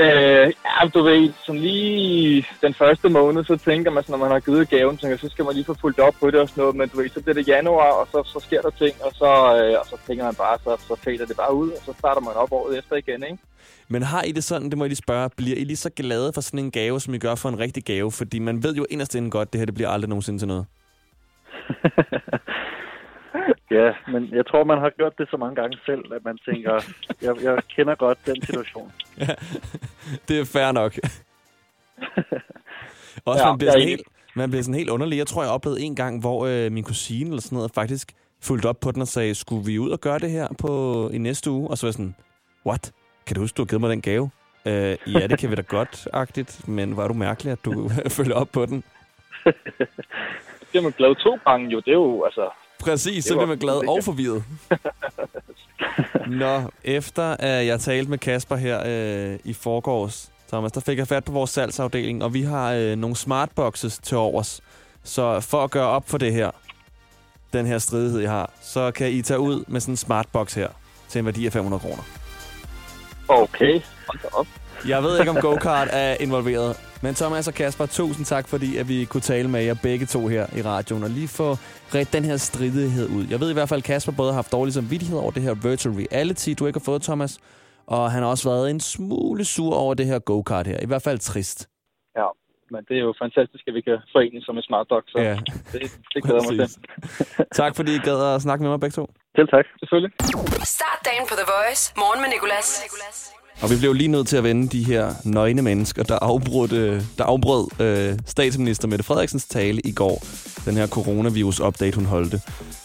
Øh, 0.00 0.52
ja, 0.64 0.88
du 0.94 1.02
ved, 1.02 1.32
sådan 1.44 1.60
lige 1.60 2.46
den 2.62 2.74
første 2.74 3.08
måned, 3.08 3.44
så 3.44 3.56
tænker 3.56 3.90
man, 3.90 4.02
sådan, 4.02 4.18
når 4.18 4.26
man 4.26 4.32
har 4.32 4.40
givet 4.40 4.68
gaven, 4.68 4.96
tænker, 4.96 5.16
så 5.16 5.28
skal 5.28 5.44
man 5.44 5.54
lige 5.54 5.64
få 5.64 5.74
fulgt 5.80 6.00
op 6.00 6.14
på 6.20 6.30
det 6.30 6.40
og 6.40 6.48
sådan 6.48 6.60
noget, 6.62 6.76
men 6.76 6.88
du 6.88 6.96
ved, 6.96 7.08
så 7.08 7.22
bliver 7.22 7.34
det 7.34 7.48
januar, 7.48 7.92
og 7.92 8.08
så, 8.12 8.22
så 8.32 8.46
sker 8.46 8.60
der 8.62 8.70
ting, 8.70 8.94
og 9.04 9.12
så, 9.14 9.30
øh, 9.58 9.80
og 9.80 9.86
så 9.86 9.96
tænker 10.06 10.24
man 10.24 10.34
bare, 10.34 10.58
så, 10.64 10.76
så 10.88 10.94
fader 11.04 11.26
det 11.26 11.36
bare 11.36 11.54
ud, 11.54 11.70
og 11.70 11.82
så 11.84 11.92
starter 11.98 12.20
man 12.20 12.34
op 12.34 12.52
året 12.52 12.78
efter 12.78 12.96
igen, 12.96 13.22
ikke? 13.22 13.38
Men 13.88 14.02
har 14.02 14.22
I 14.22 14.32
det 14.32 14.44
sådan, 14.44 14.70
det 14.70 14.78
må 14.78 14.84
I 14.84 14.88
lige 14.88 14.96
spørge, 14.96 15.30
bliver 15.36 15.56
I 15.56 15.64
lige 15.64 15.76
så 15.76 15.90
glade 15.90 16.32
for 16.32 16.40
sådan 16.40 16.60
en 16.60 16.70
gave, 16.70 17.00
som 17.00 17.14
I 17.14 17.18
gør 17.18 17.34
for 17.34 17.48
en 17.48 17.58
rigtig 17.58 17.84
gave? 17.84 18.12
Fordi 18.12 18.38
man 18.38 18.62
ved 18.62 18.74
jo 18.74 18.86
inderst 18.90 19.14
inden 19.14 19.30
godt, 19.30 19.52
det 19.52 19.58
her 19.58 19.66
det 19.66 19.74
bliver 19.74 19.90
aldrig 19.90 20.08
nogensinde 20.08 20.38
til 20.38 20.48
noget. 20.48 20.66
Ja, 23.70 23.92
men 24.12 24.28
jeg 24.32 24.46
tror, 24.46 24.64
man 24.64 24.78
har 24.78 24.90
gjort 24.90 25.18
det 25.18 25.28
så 25.30 25.36
mange 25.36 25.56
gange 25.56 25.78
selv, 25.86 26.12
at 26.14 26.24
man 26.24 26.38
tænker, 26.48 26.72
jeg, 27.26 27.42
jeg 27.42 27.62
kender 27.76 27.94
godt 27.94 28.18
den 28.26 28.42
situation. 28.42 28.92
Det 30.28 30.40
er 30.40 30.44
fair 30.44 30.72
nok. 30.72 30.92
Også 33.24 33.44
Ja, 33.44 33.48
man, 33.48 33.58
bliver 33.58 33.70
er 33.70 33.74
sådan 33.74 33.88
helt, 33.88 34.02
man 34.36 34.50
bliver 34.50 34.62
sådan 34.62 34.74
helt 34.74 34.90
underlig. 34.90 35.18
Jeg 35.18 35.26
tror, 35.26 35.42
jeg 35.42 35.52
oplevede 35.52 35.80
en 35.80 35.96
gang, 35.96 36.20
hvor 36.20 36.46
øh, 36.46 36.72
min 36.72 36.84
kusine 36.84 37.30
eller 37.30 37.40
sådan 37.40 37.56
noget 37.56 37.70
faktisk 37.74 38.12
fulgte 38.42 38.66
op 38.66 38.80
på 38.80 38.90
den 38.90 39.02
og 39.02 39.08
sagde, 39.08 39.34
skulle 39.34 39.66
vi 39.66 39.78
ud 39.78 39.90
og 39.90 40.00
gøre 40.00 40.18
det 40.18 40.30
her 40.30 40.48
på 40.60 40.70
i 41.12 41.18
næste 41.18 41.50
uge? 41.50 41.70
Og 41.70 41.78
så 41.78 41.86
var 41.86 41.88
jeg 41.88 41.94
sådan, 41.94 42.14
what? 42.66 42.92
Kan 43.26 43.34
du 43.34 43.40
huske, 43.40 43.56
du 43.56 43.62
har 43.62 43.66
givet 43.66 43.80
mig 43.80 43.90
den 43.90 44.02
gave? 44.02 44.30
Øh, 44.66 44.96
ja, 45.06 45.26
det 45.26 45.38
kan 45.38 45.50
vi 45.50 45.54
da 45.54 45.62
godt-agtigt, 45.62 46.68
men 46.68 46.96
var 46.96 47.08
du 47.08 47.14
mærkelig, 47.14 47.52
at 47.52 47.64
du 47.64 47.88
følger 48.18 48.34
op 48.34 48.48
på 48.52 48.66
den? 48.66 48.84
Det 50.72 50.78
er 50.78 50.82
man 50.82 50.92
glad 50.92 51.14
to 51.14 51.38
gange 51.46 51.70
jo, 51.70 51.80
det 51.80 51.88
er 51.88 51.92
jo, 51.92 52.24
altså... 52.24 52.50
Præcis, 52.82 53.24
så 53.24 53.34
bliver 53.34 53.46
man 53.46 53.58
glad 53.58 53.88
og 53.88 54.04
forvirret. 54.04 54.44
Nå, 56.26 56.62
efter 56.84 57.36
at 57.38 57.66
jeg 57.66 57.80
talte 57.80 58.10
med 58.10 58.18
Kasper 58.18 58.56
her 58.56 58.82
øh, 58.86 59.38
i 59.44 59.52
forgårs, 59.52 60.30
Thomas, 60.48 60.72
der 60.72 60.80
fik 60.80 60.98
jeg 60.98 61.08
fat 61.08 61.24
på 61.24 61.32
vores 61.32 61.50
salgsafdeling, 61.50 62.24
og 62.24 62.34
vi 62.34 62.42
har 62.42 62.72
øh, 62.72 62.96
nogle 62.96 63.16
smartboxes 63.16 63.98
til 63.98 64.16
overs. 64.16 64.60
Så 65.04 65.40
for 65.40 65.64
at 65.64 65.70
gøre 65.70 65.86
op 65.86 66.08
for 66.08 66.18
det 66.18 66.32
her, 66.32 66.50
den 67.52 67.66
her 67.66 67.78
stridighed, 67.78 68.20
I 68.20 68.24
har, 68.24 68.50
så 68.62 68.90
kan 68.90 69.10
I 69.10 69.22
tage 69.22 69.40
ud 69.40 69.64
med 69.68 69.80
sådan 69.80 69.92
en 69.92 69.96
smartbox 69.96 70.54
her 70.54 70.68
til 71.08 71.18
en 71.18 71.24
værdi 71.24 71.46
af 71.46 71.52
500 71.52 71.80
kroner. 71.80 72.02
Okay, 73.28 73.80
hold 74.06 74.20
op. 74.32 74.46
Jeg 74.88 75.02
ved 75.02 75.18
ikke, 75.18 75.30
om 75.30 75.36
go-kart 75.36 75.88
er 75.90 76.16
involveret. 76.20 76.76
Men 77.02 77.14
Thomas 77.14 77.48
og 77.48 77.54
Kasper, 77.54 77.86
tusind 77.86 78.26
tak, 78.26 78.48
fordi 78.48 78.76
at 78.76 78.88
vi 78.88 79.04
kunne 79.04 79.20
tale 79.20 79.48
med 79.50 79.62
jer 79.62 79.74
begge 79.82 80.06
to 80.06 80.26
her 80.26 80.46
i 80.58 80.62
radioen, 80.62 81.02
og 81.04 81.10
lige 81.10 81.28
få 81.28 81.54
ret 81.94 82.12
den 82.12 82.24
her 82.24 82.36
stridighed 82.36 83.08
ud. 83.08 83.26
Jeg 83.30 83.40
ved 83.40 83.50
i 83.50 83.52
hvert 83.52 83.68
fald, 83.68 83.80
at 83.80 83.84
Kasper 83.84 84.12
både 84.12 84.30
har 84.32 84.34
haft 84.34 84.52
dårlig 84.52 84.74
samvittighed 84.74 85.18
over 85.18 85.30
det 85.30 85.42
her 85.42 85.54
virtual 85.54 85.94
reality, 85.94 86.50
du 86.58 86.66
ikke 86.66 86.78
har 86.78 86.84
fået, 86.84 87.02
Thomas, 87.02 87.38
og 87.86 88.10
han 88.12 88.22
har 88.22 88.30
også 88.30 88.48
været 88.50 88.70
en 88.70 88.80
smule 88.80 89.44
sur 89.44 89.74
over 89.74 89.94
det 89.94 90.06
her 90.06 90.18
go-kart 90.18 90.66
her. 90.66 90.78
I 90.82 90.86
hvert 90.86 91.02
fald 91.02 91.18
trist. 91.18 91.68
Ja, 92.16 92.26
Men 92.70 92.80
det 92.88 92.96
er 92.96 93.00
jo 93.08 93.14
fantastisk, 93.24 93.64
at 93.68 93.74
vi 93.74 93.80
kan 93.80 93.98
forene 94.12 94.40
som 94.42 94.56
en 94.56 94.62
smart 94.62 94.86
dog, 94.90 95.02
så 95.08 95.18
Ja. 95.18 95.36
det, 95.72 95.82
det 96.14 96.22
glæder 96.24 96.42
mig 96.50 96.68
til. 96.68 96.78
Tak 97.60 97.76
fordi 97.76 97.94
I 97.94 97.98
gad 97.98 98.34
at 98.34 98.42
snakke 98.42 98.62
med 98.62 98.70
mig 98.70 98.80
begge 98.80 98.94
to. 98.94 99.04
Selv 99.36 99.48
tak. 99.48 99.64
Selvfølgelig. 99.80 100.12
Start 100.78 101.00
dagen 101.08 101.24
på 101.30 101.34
The 101.40 101.46
Voice. 101.54 101.82
Morgen 101.96 102.20
med 102.22 102.28
Nicolas. 102.34 102.68
Og 103.62 103.70
vi 103.70 103.76
blev 103.76 103.92
lige 103.92 104.08
nødt 104.08 104.28
til 104.28 104.36
at 104.36 104.44
vende 104.44 104.68
de 104.68 104.84
her 104.84 105.14
nøgne 105.24 105.62
mennesker, 105.62 106.02
der, 106.02 106.18
afbrød, 106.18 106.72
øh, 106.72 107.02
der 107.18 107.24
afbrød 107.24 107.80
øh, 107.80 108.18
statsminister 108.26 108.88
Mette 108.88 109.04
Frederiksens 109.04 109.44
tale 109.44 109.80
i 109.80 109.92
går. 109.92 110.24
Den 110.64 110.76
her 110.76 110.86
coronavirus-update, 110.86 111.94
hun 111.94 112.04
holdte. 112.04 112.40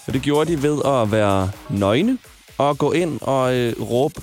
Og 0.08 0.14
det 0.14 0.22
gjorde 0.22 0.52
de 0.52 0.64
ved 0.64 0.82
at 0.86 1.12
være 1.12 1.52
nøgne 1.70 2.18
og 2.58 2.78
gå 2.78 2.92
ind 2.92 3.22
og 3.22 3.56
øh, 3.56 3.74
råbe 3.82 4.22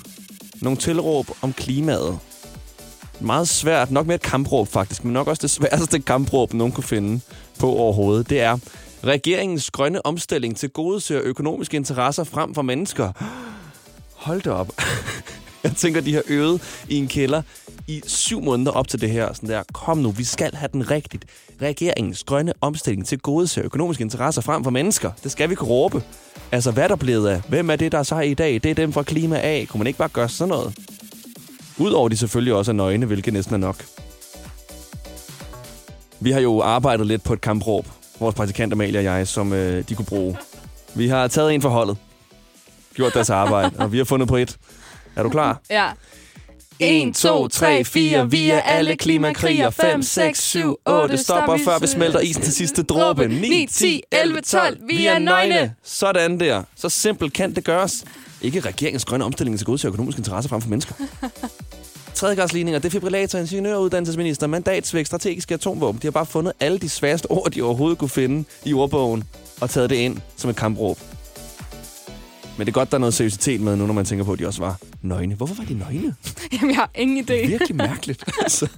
nogle 0.61 0.77
tilråb 0.77 1.25
om 1.41 1.53
klimaet. 1.53 2.19
Meget 3.19 3.47
svært, 3.47 3.91
nok 3.91 4.07
mere 4.07 4.15
et 4.15 4.21
kampråb 4.21 4.67
faktisk, 4.67 5.03
men 5.03 5.13
nok 5.13 5.27
også 5.27 5.41
det 5.41 5.49
sværeste 5.49 5.99
kampråb, 5.99 6.53
nogen 6.53 6.73
kunne 6.73 6.83
finde 6.83 7.19
på 7.59 7.69
overhovedet. 7.69 8.29
Det 8.29 8.41
er 8.41 8.57
regeringens 9.03 9.71
grønne 9.71 10.05
omstilling 10.05 10.57
til 10.57 10.69
gode 10.69 11.13
økonomiske 11.13 11.77
interesser 11.77 12.23
frem 12.23 12.53
for 12.53 12.61
mennesker. 12.61 13.11
Hold 14.13 14.41
da 14.41 14.51
op. 14.51 14.71
Jeg 15.65 15.75
tænker, 15.75 16.01
de 16.01 16.13
har 16.13 16.21
øvet 16.27 16.61
i 16.89 16.95
en 16.95 17.07
kælder 17.07 17.41
i 17.87 18.01
syv 18.05 18.41
måneder 18.41 18.71
op 18.71 18.87
til 18.87 19.01
det 19.01 19.09
her. 19.09 19.33
Sådan 19.33 19.49
der, 19.49 19.63
kom 19.73 19.97
nu, 19.97 20.11
vi 20.11 20.23
skal 20.23 20.55
have 20.55 20.69
den 20.73 20.91
rigtigt. 20.91 21.25
Regeringens 21.61 22.23
grønne 22.23 22.53
omstilling 22.61 23.05
til 23.05 23.19
gode 23.19 23.47
ser 23.47 23.65
økonomiske 23.65 24.01
interesser 24.01 24.41
frem 24.41 24.63
for 24.63 24.71
mennesker. 24.71 25.11
Det 25.23 25.31
skal 25.31 25.49
vi 25.49 25.55
kunne 25.55 25.69
råbe. 25.69 26.03
Altså, 26.51 26.71
hvad 26.71 26.83
er 26.83 26.87
der 26.87 26.95
blevet 26.95 27.27
af? 27.27 27.41
Hvem 27.49 27.69
er 27.69 27.75
det, 27.75 27.91
der 27.91 27.97
er 27.97 28.03
sej 28.03 28.21
i 28.21 28.33
dag? 28.33 28.53
Det 28.53 28.65
er 28.65 28.75
dem 28.75 28.93
fra 28.93 29.03
Klima 29.03 29.39
A. 29.43 29.65
Kunne 29.65 29.79
man 29.79 29.87
ikke 29.87 29.99
bare 29.99 30.09
gøre 30.09 30.29
sådan 30.29 30.49
noget? 30.49 30.73
Udover 31.77 32.09
de 32.09 32.17
selvfølgelig 32.17 32.53
også 32.53 32.71
er 32.71 32.75
nøgne, 32.75 33.05
hvilket 33.05 33.33
næsten 33.33 33.53
er 33.53 33.59
nok. 33.59 33.85
Vi 36.19 36.31
har 36.31 36.39
jo 36.39 36.61
arbejdet 36.61 37.07
lidt 37.07 37.23
på 37.23 37.33
et 37.33 37.41
kampråb, 37.41 37.87
vores 38.19 38.35
praktikant 38.35 38.73
Amalie 38.73 38.99
og 38.99 39.03
jeg, 39.03 39.27
som 39.27 39.53
øh, 39.53 39.83
de 39.89 39.95
kunne 39.95 40.05
bruge. 40.05 40.37
Vi 40.95 41.07
har 41.07 41.27
taget 41.27 41.53
en 41.53 41.61
for 41.61 41.69
holdet, 41.69 41.97
gjort 42.93 43.13
deres 43.13 43.29
arbejde, 43.29 43.71
og 43.79 43.91
vi 43.91 43.97
har 43.97 44.05
fundet 44.05 44.27
på 44.27 44.35
et. 44.37 44.57
Er 45.15 45.23
du 45.23 45.29
klar? 45.29 45.61
Ja. 45.69 45.89
1, 46.79 47.15
2, 47.15 47.47
3, 47.47 47.85
4, 47.85 48.31
vi 48.31 48.49
er 48.49 48.61
alle 48.61 48.95
klimakriger. 48.95 49.69
5, 49.69 50.01
6, 50.03 50.41
7, 50.41 50.75
8, 50.85 51.17
stopper 51.17 51.57
før 51.65 51.79
vi 51.79 51.87
smelter 51.87 52.19
isen 52.19 52.41
til 52.43 52.53
sidste 52.53 52.83
dråbe. 52.83 53.27
9, 53.27 53.67
10, 53.71 54.01
11, 54.11 54.41
12, 54.41 54.77
vi 54.87 55.05
er 55.05 55.19
nøgne. 55.19 55.73
Sådan 55.83 56.39
der. 56.39 56.63
Så 56.75 56.89
simpelt 56.89 57.33
kan 57.33 57.55
det 57.55 57.63
gøres. 57.63 58.05
Ikke 58.41 58.59
regeringens 58.59 59.05
grønne 59.05 59.25
omstilling 59.25 59.57
til 59.57 59.65
gode 59.65 59.77
til 59.77 59.87
økonomiske 59.87 60.19
interesser 60.19 60.49
frem 60.49 60.61
for 60.61 60.69
mennesker. 60.69 60.93
Tredjegradsligninger, 62.15 62.79
defibrillator, 62.79 63.39
ingeniøruddannelsesminister, 63.39 64.47
mandatsvæk, 64.47 65.05
strategiske 65.05 65.53
atomvåben. 65.53 66.01
De 66.01 66.07
har 66.07 66.11
bare 66.11 66.25
fundet 66.25 66.53
alle 66.59 66.77
de 66.79 66.89
sværeste 66.89 67.25
ord, 67.31 67.51
de 67.51 67.61
overhovedet 67.61 67.97
kunne 67.97 68.09
finde 68.09 68.43
i 68.65 68.73
ordbogen, 68.73 69.23
og 69.61 69.69
taget 69.69 69.89
det 69.89 69.95
ind 69.95 70.17
som 70.37 70.49
et 70.49 70.55
kampråb. 70.55 70.99
Men 72.57 72.67
det 72.67 72.71
er 72.71 72.73
godt, 72.73 72.91
der 72.91 72.97
er 72.97 72.99
noget 72.99 73.13
seriøsitet 73.13 73.61
med 73.61 73.75
nu, 73.75 73.85
når 73.85 73.93
man 73.93 74.05
tænker 74.05 74.25
på, 74.25 74.33
at 74.33 74.39
de 74.39 74.47
også 74.47 74.61
var 74.61 74.77
nøgne. 75.01 75.35
Hvorfor 75.35 75.55
var 75.55 75.63
de 75.63 75.73
nøgne? 75.73 76.15
Jamen, 76.53 76.69
jeg 76.69 76.75
har 76.75 76.89
ingen 76.95 77.25
idé. 77.25 77.47
Virkelig 77.47 77.75
mærkeligt. 77.75 78.23
altså. 78.43 78.69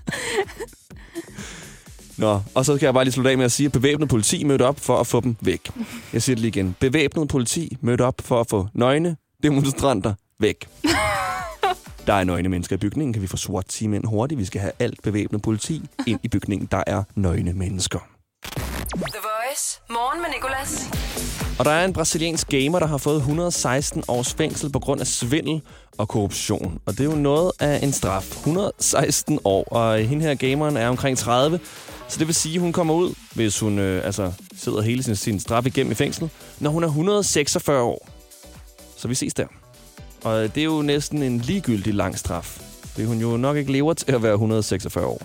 Nå, 2.18 2.42
og 2.54 2.66
så 2.66 2.78
kan 2.78 2.86
jeg 2.86 2.94
bare 2.94 3.04
lige 3.04 3.14
slutte 3.14 3.32
af 3.32 3.38
med 3.38 3.46
at 3.46 3.52
sige, 3.52 3.66
at 3.66 3.72
bevæbnet 3.72 4.10
politi 4.10 4.44
mødte 4.44 4.64
op 4.64 4.80
for 4.80 5.00
at 5.00 5.08
få 5.08 5.22
dem 5.22 5.36
væk. 5.42 5.70
Jeg 6.14 6.22
siger 6.22 6.36
det 6.36 6.42
lige 6.42 6.48
igen. 6.50 6.76
Bevæbnet 6.80 7.28
politi 7.28 7.78
mødte 7.82 8.02
op 8.02 8.22
for 8.22 8.40
at 8.40 8.50
få 8.50 8.68
nøgne 8.74 9.18
demonstranter 9.44 10.14
væk. 10.40 10.68
Der 12.08 12.14
er 12.14 12.24
nøgne 12.24 12.50
mennesker 12.50 12.76
i 12.76 12.80
bygningen. 12.80 13.14
Kan 13.14 13.22
vi 13.22 13.28
få 13.28 13.38
sort 13.38 13.66
team 13.70 13.94
ind 13.94 14.06
hurtigt? 14.06 14.40
Vi 14.40 14.46
skal 14.46 14.62
have 14.62 14.72
alt 14.80 15.04
bevæbnet 15.04 15.42
politi 15.42 15.82
ind 16.08 16.20
i 16.24 16.28
bygningen. 16.28 16.68
Der 16.72 16.84
er 16.88 17.04
nøgne 17.16 17.54
mennesker. 17.54 18.00
Morgen 19.90 20.22
med 20.22 20.30
Nicolas. 20.36 20.90
Og 21.60 21.66
der 21.66 21.72
er 21.72 21.86
en 21.86 21.94
brasiliansk 21.94 22.48
gamer, 22.48 22.80
der 22.80 22.88
har 22.88 22.98
fået 22.98 23.18
116 23.18 24.04
års 24.08 24.34
fængsel 24.34 24.72
på 24.72 24.80
grund 24.80 25.02
af 25.02 25.08
svindel 25.08 25.62
og 25.98 26.08
korruption. 26.08 26.80
Og 26.86 26.94
det 26.94 27.00
er 27.00 27.04
jo 27.04 27.16
noget 27.16 27.52
af 27.60 27.80
en 27.84 27.94
straf. 27.94 28.32
116 28.32 29.40
år, 29.44 29.64
og 29.64 30.00
hende 30.00 30.26
her 30.26 30.36
gameren 30.36 30.78
er 30.78 30.90
omkring 30.90 31.18
30. 31.18 31.60
Så 32.08 32.20
det 32.20 32.28
vil 32.28 32.36
sige, 32.36 32.56
at 32.56 32.62
hun 32.62 32.74
kommer 32.74 32.94
ud, 32.94 33.14
hvis 33.36 33.60
hun 33.60 33.80
øh, 33.80 34.06
altså, 34.06 34.34
sidder 34.58 34.82
hele 34.82 35.04
sin, 35.04 35.16
sin 35.16 35.40
straf 35.40 35.66
igennem 35.66 35.92
i 35.92 35.96
fængsel, 35.96 36.30
når 36.60 36.70
hun 36.70 36.84
er 36.84 36.88
146 36.88 37.82
år. 37.82 38.10
Så 38.98 39.08
vi 39.08 39.16
ses 39.16 39.34
der. 39.34 39.46
Og 40.24 40.56
det 40.56 40.62
er 40.62 40.66
jo 40.66 40.82
næsten 40.82 41.24
en 41.24 41.40
ligegyldig 41.40 41.94
lang 41.94 42.20
straf. 42.20 42.62
Det 42.98 43.08
hun 43.08 43.18
jo 43.18 43.38
nok 43.38 43.58
ikke 43.58 43.72
lever 43.72 43.94
til 43.94 44.12
at 44.12 44.24
være 44.24 44.34
146 44.34 45.06
år. 45.06 45.22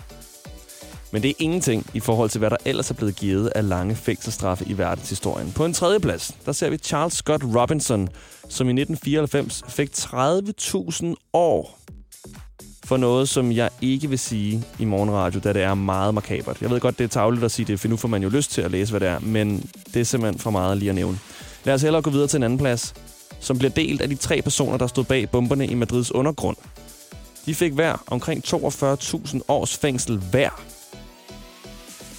Men 1.13 1.21
det 1.21 1.29
er 1.29 1.33
ingenting 1.39 1.85
i 1.93 1.99
forhold 1.99 2.29
til, 2.29 2.39
hvad 2.39 2.49
der 2.49 2.57
ellers 2.65 2.89
er 2.89 2.93
blevet 2.93 3.15
givet 3.15 3.47
af 3.47 3.69
lange 3.69 3.95
fængselsstraffe 3.95 4.65
i 4.67 4.77
verdenshistorien. 4.77 5.51
På 5.51 5.65
en 5.65 5.73
tredje 5.73 5.99
plads, 5.99 6.37
der 6.45 6.51
ser 6.51 6.69
vi 6.69 6.77
Charles 6.77 7.13
Scott 7.13 7.43
Robinson, 7.43 8.09
som 8.49 8.67
i 8.67 8.81
1994 8.81 9.63
fik 9.67 9.89
30.000 9.89 11.13
år 11.33 11.79
for 12.85 12.97
noget, 12.97 13.29
som 13.29 13.51
jeg 13.51 13.69
ikke 13.81 14.09
vil 14.09 14.19
sige 14.19 14.63
i 14.79 14.85
morgenradio, 14.85 15.39
da 15.39 15.53
det 15.53 15.61
er 15.61 15.73
meget 15.73 16.13
makabert. 16.13 16.61
Jeg 16.61 16.69
ved 16.69 16.79
godt, 16.79 16.97
det 16.97 17.03
er 17.03 17.07
tavligt 17.07 17.43
at 17.43 17.51
sige 17.51 17.65
det, 17.65 17.79
for 17.79 17.87
nu 17.87 17.97
får 17.97 18.07
man 18.07 18.23
jo 18.23 18.29
lyst 18.29 18.51
til 18.51 18.61
at 18.61 18.71
læse, 18.71 18.91
hvad 18.91 18.99
det 18.99 19.07
er, 19.07 19.19
men 19.19 19.69
det 19.93 19.99
er 19.99 20.03
simpelthen 20.03 20.39
for 20.39 20.51
meget 20.51 20.77
lige 20.77 20.89
at 20.89 20.95
nævne. 20.95 21.19
Lad 21.63 21.73
os 21.73 21.81
hellere 21.81 22.01
gå 22.01 22.09
videre 22.09 22.27
til 22.27 22.37
en 22.37 22.43
anden 22.43 22.59
plads, 22.59 22.93
som 23.39 23.57
bliver 23.57 23.71
delt 23.71 24.01
af 24.01 24.09
de 24.09 24.15
tre 24.15 24.41
personer, 24.41 24.77
der 24.77 24.87
stod 24.87 25.03
bag 25.03 25.29
bomberne 25.29 25.67
i 25.67 25.73
Madrids 25.73 26.11
undergrund. 26.11 26.57
De 27.45 27.55
fik 27.55 27.73
hver 27.73 28.03
omkring 28.07 28.43
42.000 28.47 29.39
års 29.47 29.77
fængsel 29.77 30.17
hver. 30.17 30.72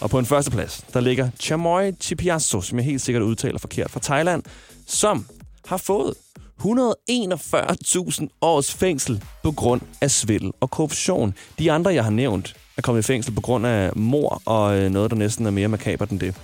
Og 0.05 0.11
på 0.11 0.19
en 0.19 0.27
første 0.27 0.51
plads, 0.51 0.85
der 0.93 1.01
ligger 1.01 1.31
Chamoy 1.41 1.93
Chipiasso, 2.01 2.61
som 2.61 2.79
jeg 2.79 2.85
helt 2.85 3.01
sikkert 3.01 3.23
udtaler 3.23 3.59
forkert, 3.59 3.91
fra 3.91 4.01
Thailand, 4.03 4.43
som 4.87 5.27
har 5.67 5.77
fået 5.77 6.15
141.000 6.61 8.27
års 8.41 8.75
fængsel 8.75 9.25
på 9.43 9.53
grund 9.53 9.81
af 10.01 10.11
svindel 10.11 10.53
og 10.61 10.71
korruption. 10.71 11.35
De 11.59 11.73
andre, 11.73 11.95
jeg 11.95 12.05
har 12.05 12.11
nævnt, 12.11 12.57
er 12.77 12.83
kommet 12.83 13.03
i 13.03 13.07
fængsel 13.07 13.35
på 13.35 13.41
grund 13.41 13.67
af 13.67 13.91
mor 13.97 14.43
og 14.45 14.77
øh, 14.79 14.91
noget, 14.91 15.11
der 15.11 15.17
næsten 15.17 15.47
er 15.47 15.51
mere 15.51 15.69
makabert 15.69 16.11
end 16.11 16.21
det. 16.21 16.35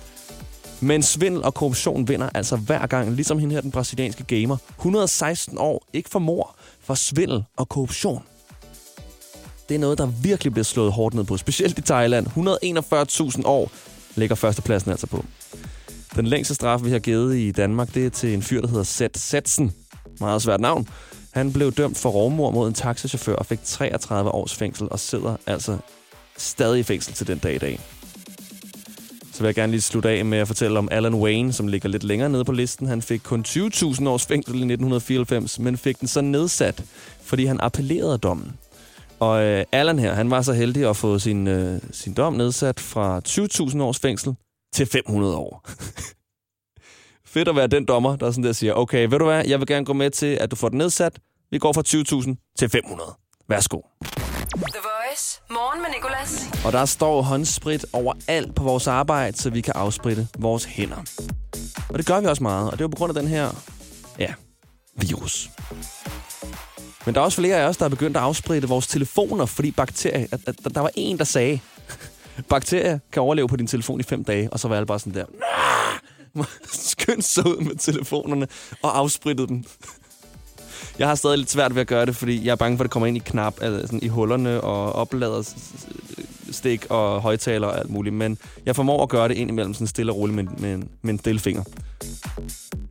Men 0.79 1.03
svindel 1.03 1.43
og 1.43 1.53
korruption 1.53 2.07
vinder 2.07 2.29
altså 2.33 2.55
hver 2.55 2.87
gang, 2.87 3.11
ligesom 3.11 3.39
hende 3.39 3.53
her, 3.53 3.61
den 3.61 3.71
brasilianske 3.71 4.23
gamer. 4.23 4.57
116 4.77 5.57
år, 5.57 5.85
ikke 5.93 6.09
for 6.09 6.19
mor, 6.19 6.55
for 6.79 6.93
svindel 6.93 7.43
og 7.57 7.69
korruption. 7.69 8.23
Det 9.71 9.75
er 9.75 9.79
noget, 9.79 9.97
der 9.97 10.05
virkelig 10.05 10.53
bliver 10.53 10.63
slået 10.63 10.91
hårdt 10.91 11.15
ned 11.15 11.23
på, 11.23 11.37
specielt 11.37 11.77
i 11.77 11.81
Thailand. 11.81 12.27
141.000 12.27 13.41
år 13.45 13.71
ligger 14.15 14.35
førstepladsen 14.35 14.91
altså 14.91 15.07
på. 15.07 15.25
Den 16.15 16.27
længste 16.27 16.55
straf, 16.55 16.83
vi 16.83 16.91
har 16.91 16.99
givet 16.99 17.37
i 17.37 17.51
Danmark, 17.51 17.93
det 17.93 18.05
er 18.05 18.09
til 18.09 18.33
en 18.33 18.41
fyr, 18.41 18.61
der 18.61 18.67
hedder 18.67 18.83
Seth 18.83 19.19
Setsen. 19.19 19.71
Meget 20.19 20.41
svært 20.41 20.59
navn. 20.59 20.87
Han 21.31 21.53
blev 21.53 21.71
dømt 21.71 21.97
for 21.97 22.09
rovmord 22.09 22.53
mod 22.53 22.67
en 22.67 22.73
taxachauffør 22.73 23.35
og 23.35 23.45
fik 23.45 23.59
33 23.63 24.31
års 24.31 24.55
fængsel 24.55 24.87
og 24.91 24.99
sidder 24.99 25.35
altså 25.47 25.77
stadig 26.37 26.79
i 26.79 26.83
fængsel 26.83 27.13
til 27.13 27.27
den 27.27 27.37
dag 27.37 27.55
i 27.55 27.57
dag. 27.57 27.79
Så 29.33 29.39
vil 29.39 29.47
jeg 29.47 29.55
gerne 29.55 29.71
lige 29.71 29.81
slutte 29.81 30.09
af 30.09 30.25
med 30.25 30.37
at 30.37 30.47
fortælle 30.47 30.79
om 30.79 30.87
Alan 30.91 31.15
Wayne, 31.15 31.53
som 31.53 31.67
ligger 31.67 31.89
lidt 31.89 32.03
længere 32.03 32.29
nede 32.29 32.45
på 32.45 32.51
listen. 32.51 32.87
Han 32.87 33.01
fik 33.01 33.21
kun 33.23 33.45
20.000 33.47 34.07
års 34.07 34.25
fængsel 34.25 34.53
i 34.53 34.57
1994, 34.57 35.59
men 35.59 35.77
fik 35.77 35.99
den 35.99 36.07
så 36.07 36.21
nedsat, 36.21 36.83
fordi 37.23 37.45
han 37.45 37.59
appellerede 37.61 38.17
dommen. 38.17 38.53
Og 39.21 39.43
øh, 39.43 39.65
Allan 39.71 39.99
her, 39.99 40.13
han 40.13 40.31
var 40.31 40.41
så 40.41 40.53
heldig 40.53 40.89
at 40.89 40.97
få 40.97 41.19
sin, 41.19 41.47
øh, 41.47 41.81
sin 41.91 42.13
dom 42.13 42.33
nedsat 42.33 42.79
fra 42.79 43.21
20.000 43.27 43.81
års 43.81 43.99
fængsel 43.99 44.35
til 44.73 44.85
500 44.85 45.35
år. 45.35 45.65
Fedt 47.33 47.47
at 47.47 47.55
være 47.55 47.67
den 47.67 47.85
dommer, 47.85 48.15
der 48.15 48.31
sådan 48.31 48.43
der 48.43 48.51
siger, 48.51 48.73
okay, 48.73 49.07
ved 49.09 49.19
du 49.19 49.25
hvad, 49.25 49.45
jeg 49.45 49.59
vil 49.59 49.67
gerne 49.67 49.85
gå 49.85 49.93
med 49.93 50.09
til, 50.09 50.25
at 50.25 50.51
du 50.51 50.55
får 50.55 50.69
den 50.69 50.77
nedsat. 50.77 51.19
Vi 51.51 51.57
går 51.57 51.73
fra 51.73 51.83
20.000 51.87 52.53
til 52.57 52.69
500. 52.69 53.09
Værsgo. 53.49 53.81
The 54.01 54.79
Voice. 54.83 55.41
Morgen 55.49 55.81
med 55.81 55.89
Nicolas. 55.95 56.49
Og 56.65 56.71
der 56.71 56.85
står 56.85 57.21
håndsprit 57.21 57.85
overalt 57.93 58.55
på 58.55 58.63
vores 58.63 58.87
arbejde, 58.87 59.37
så 59.37 59.49
vi 59.49 59.61
kan 59.61 59.73
afspritte 59.75 60.27
vores 60.39 60.65
hænder. 60.65 61.03
Og 61.89 61.97
det 61.97 62.05
gør 62.05 62.21
vi 62.21 62.27
også 62.27 62.43
meget, 62.43 62.71
og 62.71 62.77
det 62.77 62.83
er 62.83 62.87
på 62.87 62.95
grund 62.95 63.17
af 63.17 63.21
den 63.21 63.27
her, 63.27 63.49
ja, 64.19 64.33
virus. 64.95 65.49
Men 67.05 67.15
der 67.15 67.21
er 67.21 67.25
også 67.25 67.41
flere 67.41 67.55
af 67.57 67.67
os, 67.67 67.77
der 67.77 67.85
er 67.85 67.89
begyndt 67.89 68.17
at 68.17 68.23
afspritte 68.23 68.67
vores 68.67 68.87
telefoner, 68.87 69.45
fordi 69.45 69.71
bakterier... 69.71 70.27
At, 70.31 70.39
at, 70.47 70.55
at 70.65 70.75
der 70.75 70.81
var 70.81 70.91
en, 70.95 71.17
der 71.17 71.23
sagde, 71.23 71.59
bakterier 72.49 72.99
kan 73.11 73.21
overleve 73.21 73.47
på 73.47 73.55
din 73.55 73.67
telefon 73.67 73.99
i 73.99 74.03
fem 74.03 74.23
dage, 74.23 74.49
og 74.53 74.59
så 74.59 74.67
var 74.67 74.75
alle 74.75 74.85
bare 74.85 74.99
sådan 74.99 75.13
der, 75.13 75.25
"Nah!" 75.29 76.01
så 77.21 77.41
ud 77.41 77.63
med 77.63 77.75
telefonerne 77.75 78.47
og 78.81 78.97
afsprittede 78.97 79.47
dem. 79.47 79.63
Jeg 80.99 81.07
har 81.07 81.15
stadig 81.15 81.37
lidt 81.37 81.51
svært 81.51 81.75
ved 81.75 81.81
at 81.81 81.87
gøre 81.87 82.05
det, 82.05 82.15
fordi 82.15 82.45
jeg 82.45 82.51
er 82.51 82.55
bange 82.55 82.77
for, 82.77 82.83
at 82.83 82.85
det 82.85 82.91
kommer 82.91 83.07
ind 83.07 83.17
i 83.17 83.19
knap, 83.19 83.61
altså 83.61 83.87
sådan 83.87 83.99
i 84.03 84.07
hullerne 84.07 84.61
og 84.61 84.93
oplader 84.93 85.53
stik 86.51 86.85
og 86.89 87.21
højtaler 87.21 87.67
og 87.67 87.77
alt 87.79 87.89
muligt. 87.89 88.15
Men 88.15 88.37
jeg 88.65 88.75
formår 88.75 89.03
at 89.03 89.09
gøre 89.09 89.27
det 89.27 89.37
ind 89.37 89.51
imellem 89.51 89.73
sådan 89.73 89.87
stille 89.87 90.11
og 90.11 90.17
roligt 90.17 90.35
med, 90.35 90.43
med, 90.43 90.87
med 91.01 91.13
en 91.13 91.19
stille 91.19 91.39
finger. 91.39 91.63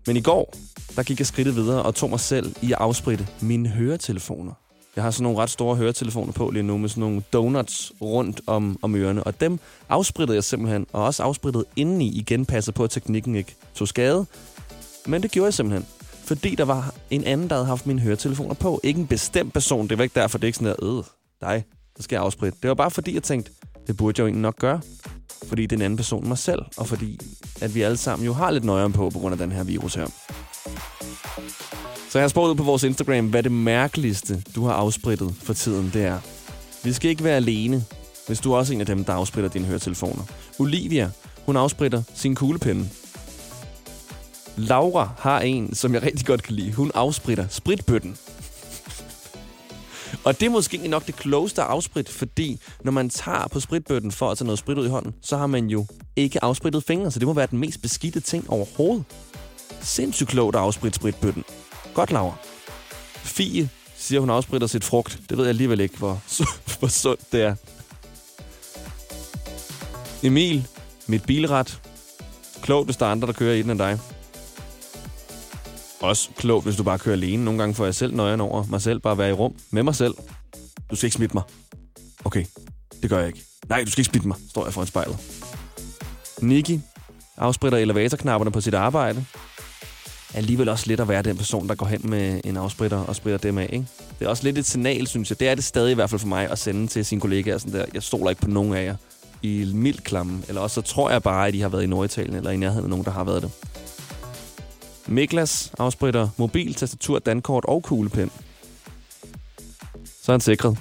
Men 0.07 0.17
i 0.17 0.21
går, 0.21 0.55
der 1.01 1.05
gik 1.05 1.19
jeg 1.19 1.27
skridtet 1.27 1.57
videre 1.57 1.83
og 1.83 1.95
tog 1.95 2.11
mig 2.11 2.21
selv 2.21 2.55
i 2.63 2.73
at 2.73 2.79
afspritte 2.81 3.27
mine 3.41 3.69
høretelefoner. 3.69 4.53
Jeg 4.97 5.05
har 5.05 5.11
sådan 5.11 5.23
nogle 5.23 5.39
ret 5.39 5.51
store 5.51 5.77
høretelefoner 5.77 6.33
på 6.33 6.51
lige 6.51 6.63
nu, 6.63 6.79
med 6.79 6.89
sådan 6.89 7.01
nogle 7.01 7.23
donuts 7.33 7.93
rundt 8.03 8.41
om, 8.47 8.79
om 8.83 8.95
ørerne. 8.95 9.25
Og 9.25 9.41
dem 9.41 9.59
afsprittede 9.89 10.37
jeg 10.37 10.45
simpelthen, 10.45 10.87
og 10.93 11.05
også 11.05 11.23
afsprittede 11.23 11.65
indeni 11.77 12.19
igen, 12.19 12.47
passet 12.47 12.75
på, 12.75 12.85
at 12.85 12.91
teknikken 12.91 13.37
ikke 13.37 13.57
tog 13.75 13.89
skade. 13.89 14.27
Men 15.07 15.23
det 15.23 15.31
gjorde 15.31 15.45
jeg 15.45 15.55
simpelthen. 15.55 15.87
Fordi 16.25 16.55
der 16.55 16.65
var 16.65 16.95
en 17.11 17.25
anden, 17.25 17.49
der 17.49 17.55
havde 17.55 17.67
haft 17.67 17.87
mine 17.87 18.01
høretelefoner 18.01 18.55
på. 18.55 18.81
Ikke 18.83 19.01
en 19.01 19.07
bestemt 19.07 19.53
person. 19.53 19.89
Det 19.89 19.99
var 19.99 20.05
ikke 20.05 20.21
derfor, 20.21 20.39
det 20.39 20.45
er 20.45 20.49
ikke 20.49 20.59
sådan 20.59 20.77
der, 20.81 20.99
øh, 20.99 21.05
dig, 21.41 21.65
så 21.97 22.03
skal 22.03 22.17
jeg 22.17 22.23
afspritte. 22.23 22.59
Det 22.63 22.69
var 22.69 22.75
bare 22.75 22.91
fordi, 22.91 23.15
jeg 23.15 23.23
tænkte, 23.23 23.53
det 23.87 23.97
burde 23.97 24.15
jeg 24.19 24.23
jo 24.23 24.27
egentlig 24.27 24.43
nok 24.43 24.59
gøre. 24.59 24.81
Fordi 25.45 25.67
den 25.67 25.83
anden 25.83 25.97
person 25.97 26.29
mig 26.29 26.39
selv, 26.39 26.63
og 26.77 26.87
fordi 26.87 27.21
at 27.61 27.75
vi 27.75 27.83
alle 27.83 27.97
sammen 27.97 28.27
jo 28.27 28.33
har 28.33 28.51
lidt 28.51 28.65
nøjere 28.65 28.91
på, 28.91 29.11
på 29.11 29.19
grund 29.19 29.33
af 29.33 29.39
den 29.39 29.53
her 29.53 29.65
virus 29.65 29.95
her. 29.95 30.07
Så 32.11 32.19
jeg 32.19 32.23
har 32.23 32.29
spurgt 32.29 32.51
ud 32.51 32.55
på 32.55 32.63
vores 32.63 32.83
Instagram, 32.83 33.27
hvad 33.27 33.43
det 33.43 33.53
mærkeligste, 33.53 34.43
du 34.55 34.65
har 34.65 34.73
afsprittet 34.73 35.35
for 35.43 35.53
tiden, 35.53 35.91
det 35.95 36.05
er. 36.05 36.19
Vi 36.85 36.93
skal 36.93 37.11
ikke 37.11 37.25
være 37.25 37.37
alene, 37.37 37.85
hvis 38.27 38.41
du 38.41 38.53
er 38.53 38.57
også 38.57 38.73
en 38.73 38.81
af 38.81 38.87
dem, 38.87 39.05
der 39.05 39.13
afspritter 39.13 39.51
dine 39.51 39.65
høretelefoner. 39.65 40.23
Olivia, 40.59 41.11
hun 41.47 41.57
afspritter 41.57 42.03
sin 42.15 42.35
kuglepinde. 42.35 42.89
Laura 44.57 45.09
har 45.19 45.41
en, 45.41 45.75
som 45.75 45.95
jeg 45.95 46.03
rigtig 46.03 46.27
godt 46.27 46.43
kan 46.43 46.55
lide. 46.55 46.73
Hun 46.73 46.91
afspritter 46.95 47.49
spritbøtten. 47.49 48.17
Og 50.25 50.41
det 50.41 50.47
er 50.47 50.51
måske 50.51 50.89
nok 50.89 51.07
det 51.07 51.17
klogeste 51.17 51.63
afsprit, 51.63 52.09
fordi 52.09 52.61
når 52.85 52.93
man 52.93 53.11
tager 53.11 53.49
på 53.49 53.61
spritbøtten 53.61 54.13
for 54.13 54.31
at 54.31 54.39
tage 54.39 54.47
noget 54.47 54.59
sprit 54.59 54.79
ud 54.79 54.87
i 54.87 54.91
hånden, 54.91 55.15
så 55.23 55.37
har 55.37 55.47
man 55.47 55.67
jo 55.67 55.87
ikke 56.17 56.45
afsprittet 56.45 56.85
fingre, 56.85 57.11
så 57.11 57.19
det 57.19 57.27
må 57.29 57.35
være 57.35 57.49
den 57.51 57.59
mest 57.59 57.83
beskidte 57.83 58.21
ting 58.21 58.51
overhovedet. 58.51 59.05
Sindssygt 59.81 60.29
klogt 60.29 60.57
at 60.57 60.63
afspritte 60.63 60.97
spritbøtten. 60.97 61.45
Godt, 61.95 62.11
Laura. 62.11 62.35
Fie 63.17 63.69
siger, 63.97 64.21
hun 64.21 64.31
afspritter 64.31 64.67
sit 64.67 64.85
frugt. 64.85 65.21
Det 65.29 65.39
ved 65.39 65.45
jeg 65.45 65.49
alligevel 65.49 65.81
ikke, 65.81 65.99
hvor, 65.99 66.23
hvor 66.79 66.89
sundt 66.89 67.33
det 67.33 67.43
er. 67.43 67.55
Emil, 70.23 70.67
mit 71.07 71.25
bilret. 71.25 71.81
Klogt, 72.63 72.87
hvis 72.87 72.97
der 72.97 73.07
er 73.07 73.11
andre, 73.11 73.27
der 73.27 73.33
kører 73.33 73.55
i 73.55 73.63
den 73.63 73.71
end 73.71 73.79
dig. 73.79 74.01
Også 76.01 76.29
klogt, 76.37 76.65
hvis 76.65 76.77
du 76.77 76.83
bare 76.83 76.99
kører 76.99 77.17
alene. 77.17 77.45
Nogle 77.45 77.61
gange 77.61 77.75
får 77.75 77.85
jeg 77.85 77.95
selv 77.95 78.15
nøjen 78.15 78.41
over 78.41 78.65
mig 78.65 78.83
selv. 78.83 79.01
Bare 79.01 79.19
være 79.19 79.31
i 79.31 79.33
rum 79.33 79.55
med 79.71 79.83
mig 79.83 79.95
selv. 79.95 80.15
Du 80.91 80.97
skal 80.97 81.07
ikke 81.07 81.15
smitte 81.15 81.35
mig. 81.35 81.43
Okay, 82.25 82.45
det 83.03 83.11
gør 83.11 83.19
jeg 83.19 83.27
ikke. 83.27 83.43
Nej, 83.69 83.85
du 83.85 83.91
skal 83.91 84.01
ikke 84.01 84.11
smitte 84.11 84.29
mig, 84.29 84.37
står 84.51 84.65
jeg 84.65 84.75
foran 84.75 84.87
spejlet. 84.87 85.19
Nikki 86.43 86.81
afspritter 87.37 87.79
elevatorknapperne 87.79 88.51
på 88.51 88.61
sit 88.61 88.75
arbejde. 88.75 89.25
Alligevel 90.35 90.69
også 90.69 90.87
lidt 90.87 91.01
at 91.01 91.09
være 91.09 91.23
den 91.23 91.37
person, 91.37 91.69
der 91.69 91.75
går 91.75 91.87
hen 91.87 92.01
med 92.05 92.41
en 92.45 92.57
afspritter 92.57 92.99
og 92.99 93.17
spritter 93.17 93.39
dem 93.39 93.59
af. 93.59 93.69
Ikke? 93.73 93.87
Det 94.19 94.25
er 94.25 94.29
også 94.29 94.45
lidt 94.45 94.59
et 94.59 94.67
signal, 94.67 95.07
synes 95.07 95.31
jeg. 95.31 95.41
Det 95.41 95.49
er 95.49 95.55
det 95.55 95.65
stadig 95.65 95.91
i 95.91 95.95
hvert 95.95 96.11
fald 96.11 96.19
for 96.19 96.29
mig 96.29 96.51
at 96.51 96.59
sende 96.59 96.87
til 96.87 97.05
sine 97.05 97.21
kollegaer. 97.21 97.59
Sådan 97.59 97.81
der. 97.81 97.85
Jeg 97.95 98.03
stoler 98.03 98.31
ikke 98.31 98.43
på 98.43 98.51
nogen 98.51 98.75
af 98.75 98.85
jer 98.85 98.97
i 99.43 99.71
mild 99.75 99.99
klamme. 99.99 100.43
Eller 100.49 100.61
også 100.61 100.75
så 100.75 100.81
tror 100.81 101.11
jeg 101.11 101.23
bare, 101.23 101.47
at 101.47 101.55
de 101.55 101.63
har 101.63 101.69
været 101.69 101.83
i 101.83 101.87
Norditalien 101.87 102.37
eller 102.37 102.51
i 102.51 102.57
nærheden 102.57 102.85
af 102.85 102.91
nogen, 102.91 103.05
der 103.05 103.11
har 103.11 103.25
været 103.25 103.43
det. 103.43 103.51
Miklas 105.07 105.73
afspritter 105.79 106.29
mobil, 106.37 106.75
tastatur, 106.75 107.19
dankort 107.19 107.65
og 107.65 107.83
kuglepen. 107.83 108.31
Så 110.23 110.33
er 110.33 110.35
han 110.35 110.41
sikret. 110.41 110.79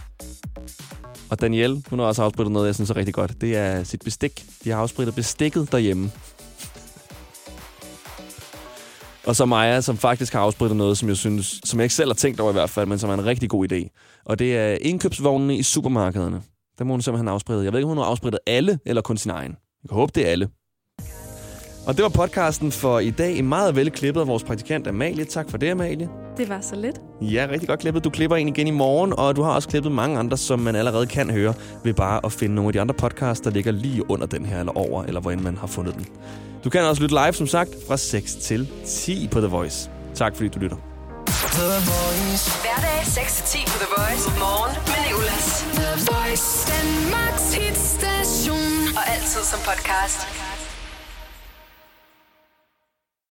Og 1.29 1.41
Danielle, 1.41 1.83
hun 1.89 1.99
har 1.99 2.05
også 2.05 2.23
afsprittet 2.23 2.51
noget, 2.51 2.67
jeg 2.67 2.75
synes 2.75 2.89
er 2.89 2.95
rigtig 2.95 3.13
godt. 3.13 3.41
Det 3.41 3.55
er 3.57 3.83
sit 3.83 4.01
bestik. 4.01 4.45
De 4.63 4.69
har 4.69 4.77
afsprittet 4.77 5.15
bestikket 5.15 5.71
derhjemme. 5.71 6.11
Og 9.29 9.35
så 9.35 9.45
Maja, 9.45 9.81
som 9.81 9.97
faktisk 9.97 10.33
har 10.33 10.39
afsprittet 10.39 10.77
noget, 10.77 10.97
som 10.97 11.09
jeg 11.09 11.17
synes, 11.17 11.61
som 11.63 11.79
jeg 11.79 11.85
ikke 11.85 11.95
selv 11.95 12.09
har 12.09 12.13
tænkt 12.13 12.39
over 12.39 12.51
i 12.51 12.53
hvert 12.53 12.69
fald, 12.69 12.85
men 12.87 12.99
som 12.99 13.09
er 13.09 13.13
en 13.13 13.25
rigtig 13.25 13.49
god 13.49 13.71
idé. 13.71 13.89
Og 14.25 14.39
det 14.39 14.57
er 14.57 14.77
indkøbsvognene 14.81 15.57
i 15.57 15.63
supermarkederne. 15.63 16.41
Der 16.79 16.83
må 16.83 16.93
hun 16.93 17.01
simpelthen 17.01 17.27
have 17.27 17.33
afsprittet. 17.33 17.65
Jeg 17.65 17.73
ved 17.73 17.79
ikke, 17.79 17.85
om 17.85 17.89
hun 17.89 17.97
har 17.97 18.05
afsprittet 18.05 18.39
alle, 18.47 18.79
eller 18.85 19.01
kun 19.01 19.17
sin 19.17 19.31
egen. 19.31 19.55
Jeg 19.83 19.95
håber, 19.95 20.11
det 20.11 20.27
er 20.27 20.31
alle. 20.31 20.49
Og 21.87 21.95
det 21.95 22.03
var 22.03 22.09
podcasten 22.09 22.71
for 22.71 22.99
i 22.99 23.09
dag. 23.09 23.43
Meget 23.43 23.75
velklippet 23.75 24.21
af 24.21 24.27
vores 24.27 24.43
praktikant 24.43 24.87
Amalie. 24.87 25.25
Tak 25.25 25.49
for 25.49 25.57
det, 25.57 25.69
Amalie. 25.69 26.09
Det 26.39 26.49
var 26.49 26.61
så 26.61 26.75
lidt. 26.75 26.95
Ja, 27.21 27.47
rigtig 27.51 27.69
godt 27.69 27.79
klippet. 27.79 28.03
Du 28.03 28.09
klipper 28.09 28.35
en 28.35 28.47
igen 28.47 28.67
i 28.67 28.71
morgen, 28.71 29.13
og 29.17 29.35
du 29.35 29.41
har 29.41 29.51
også 29.51 29.69
klippet 29.69 29.91
mange 29.91 30.19
andre, 30.19 30.37
som 30.37 30.59
man 30.59 30.75
allerede 30.75 31.07
kan 31.07 31.29
høre, 31.29 31.53
ved 31.83 31.93
bare 31.93 32.19
at 32.25 32.31
finde 32.31 32.55
nogle 32.55 32.69
af 32.69 32.73
de 32.73 32.81
andre 32.81 32.93
podcasts, 32.93 33.41
der 33.41 33.49
ligger 33.51 33.71
lige 33.71 34.11
under 34.11 34.27
den 34.27 34.45
her, 34.45 34.59
eller 34.59 34.77
over, 34.77 35.03
eller 35.03 35.21
hvor 35.21 35.31
end 35.31 35.41
man 35.41 35.57
har 35.57 35.67
fundet 35.67 35.95
den. 35.95 36.05
Du 36.63 36.69
kan 36.69 36.81
også 36.81 37.01
lytte 37.01 37.15
live, 37.15 37.33
som 37.33 37.47
sagt, 37.47 37.69
fra 37.87 37.97
6 37.97 38.35
til 38.35 38.69
10 38.85 39.27
på 39.31 39.39
The 39.39 39.47
Voice. 39.47 39.89
Tak 40.15 40.35
fordi 40.35 40.49
du 40.49 40.59
lytter. 40.59 40.77
The 41.27 41.71
Voice. 41.91 42.45
Hverdag 42.63 42.99
6-10 43.01 43.65
på 43.71 43.77
The 43.83 43.89
Voice. 43.97 44.25
Morgen 44.39 44.75
med 44.91 44.99
Nicolas. 45.07 45.47
The 45.79 45.91
Voice. 46.11 46.47
Danmarks 46.73 47.47
hitstation. 47.53 48.95
Og 48.97 49.03
altid 49.13 49.41
som 49.51 49.59
podcast. 49.69 50.48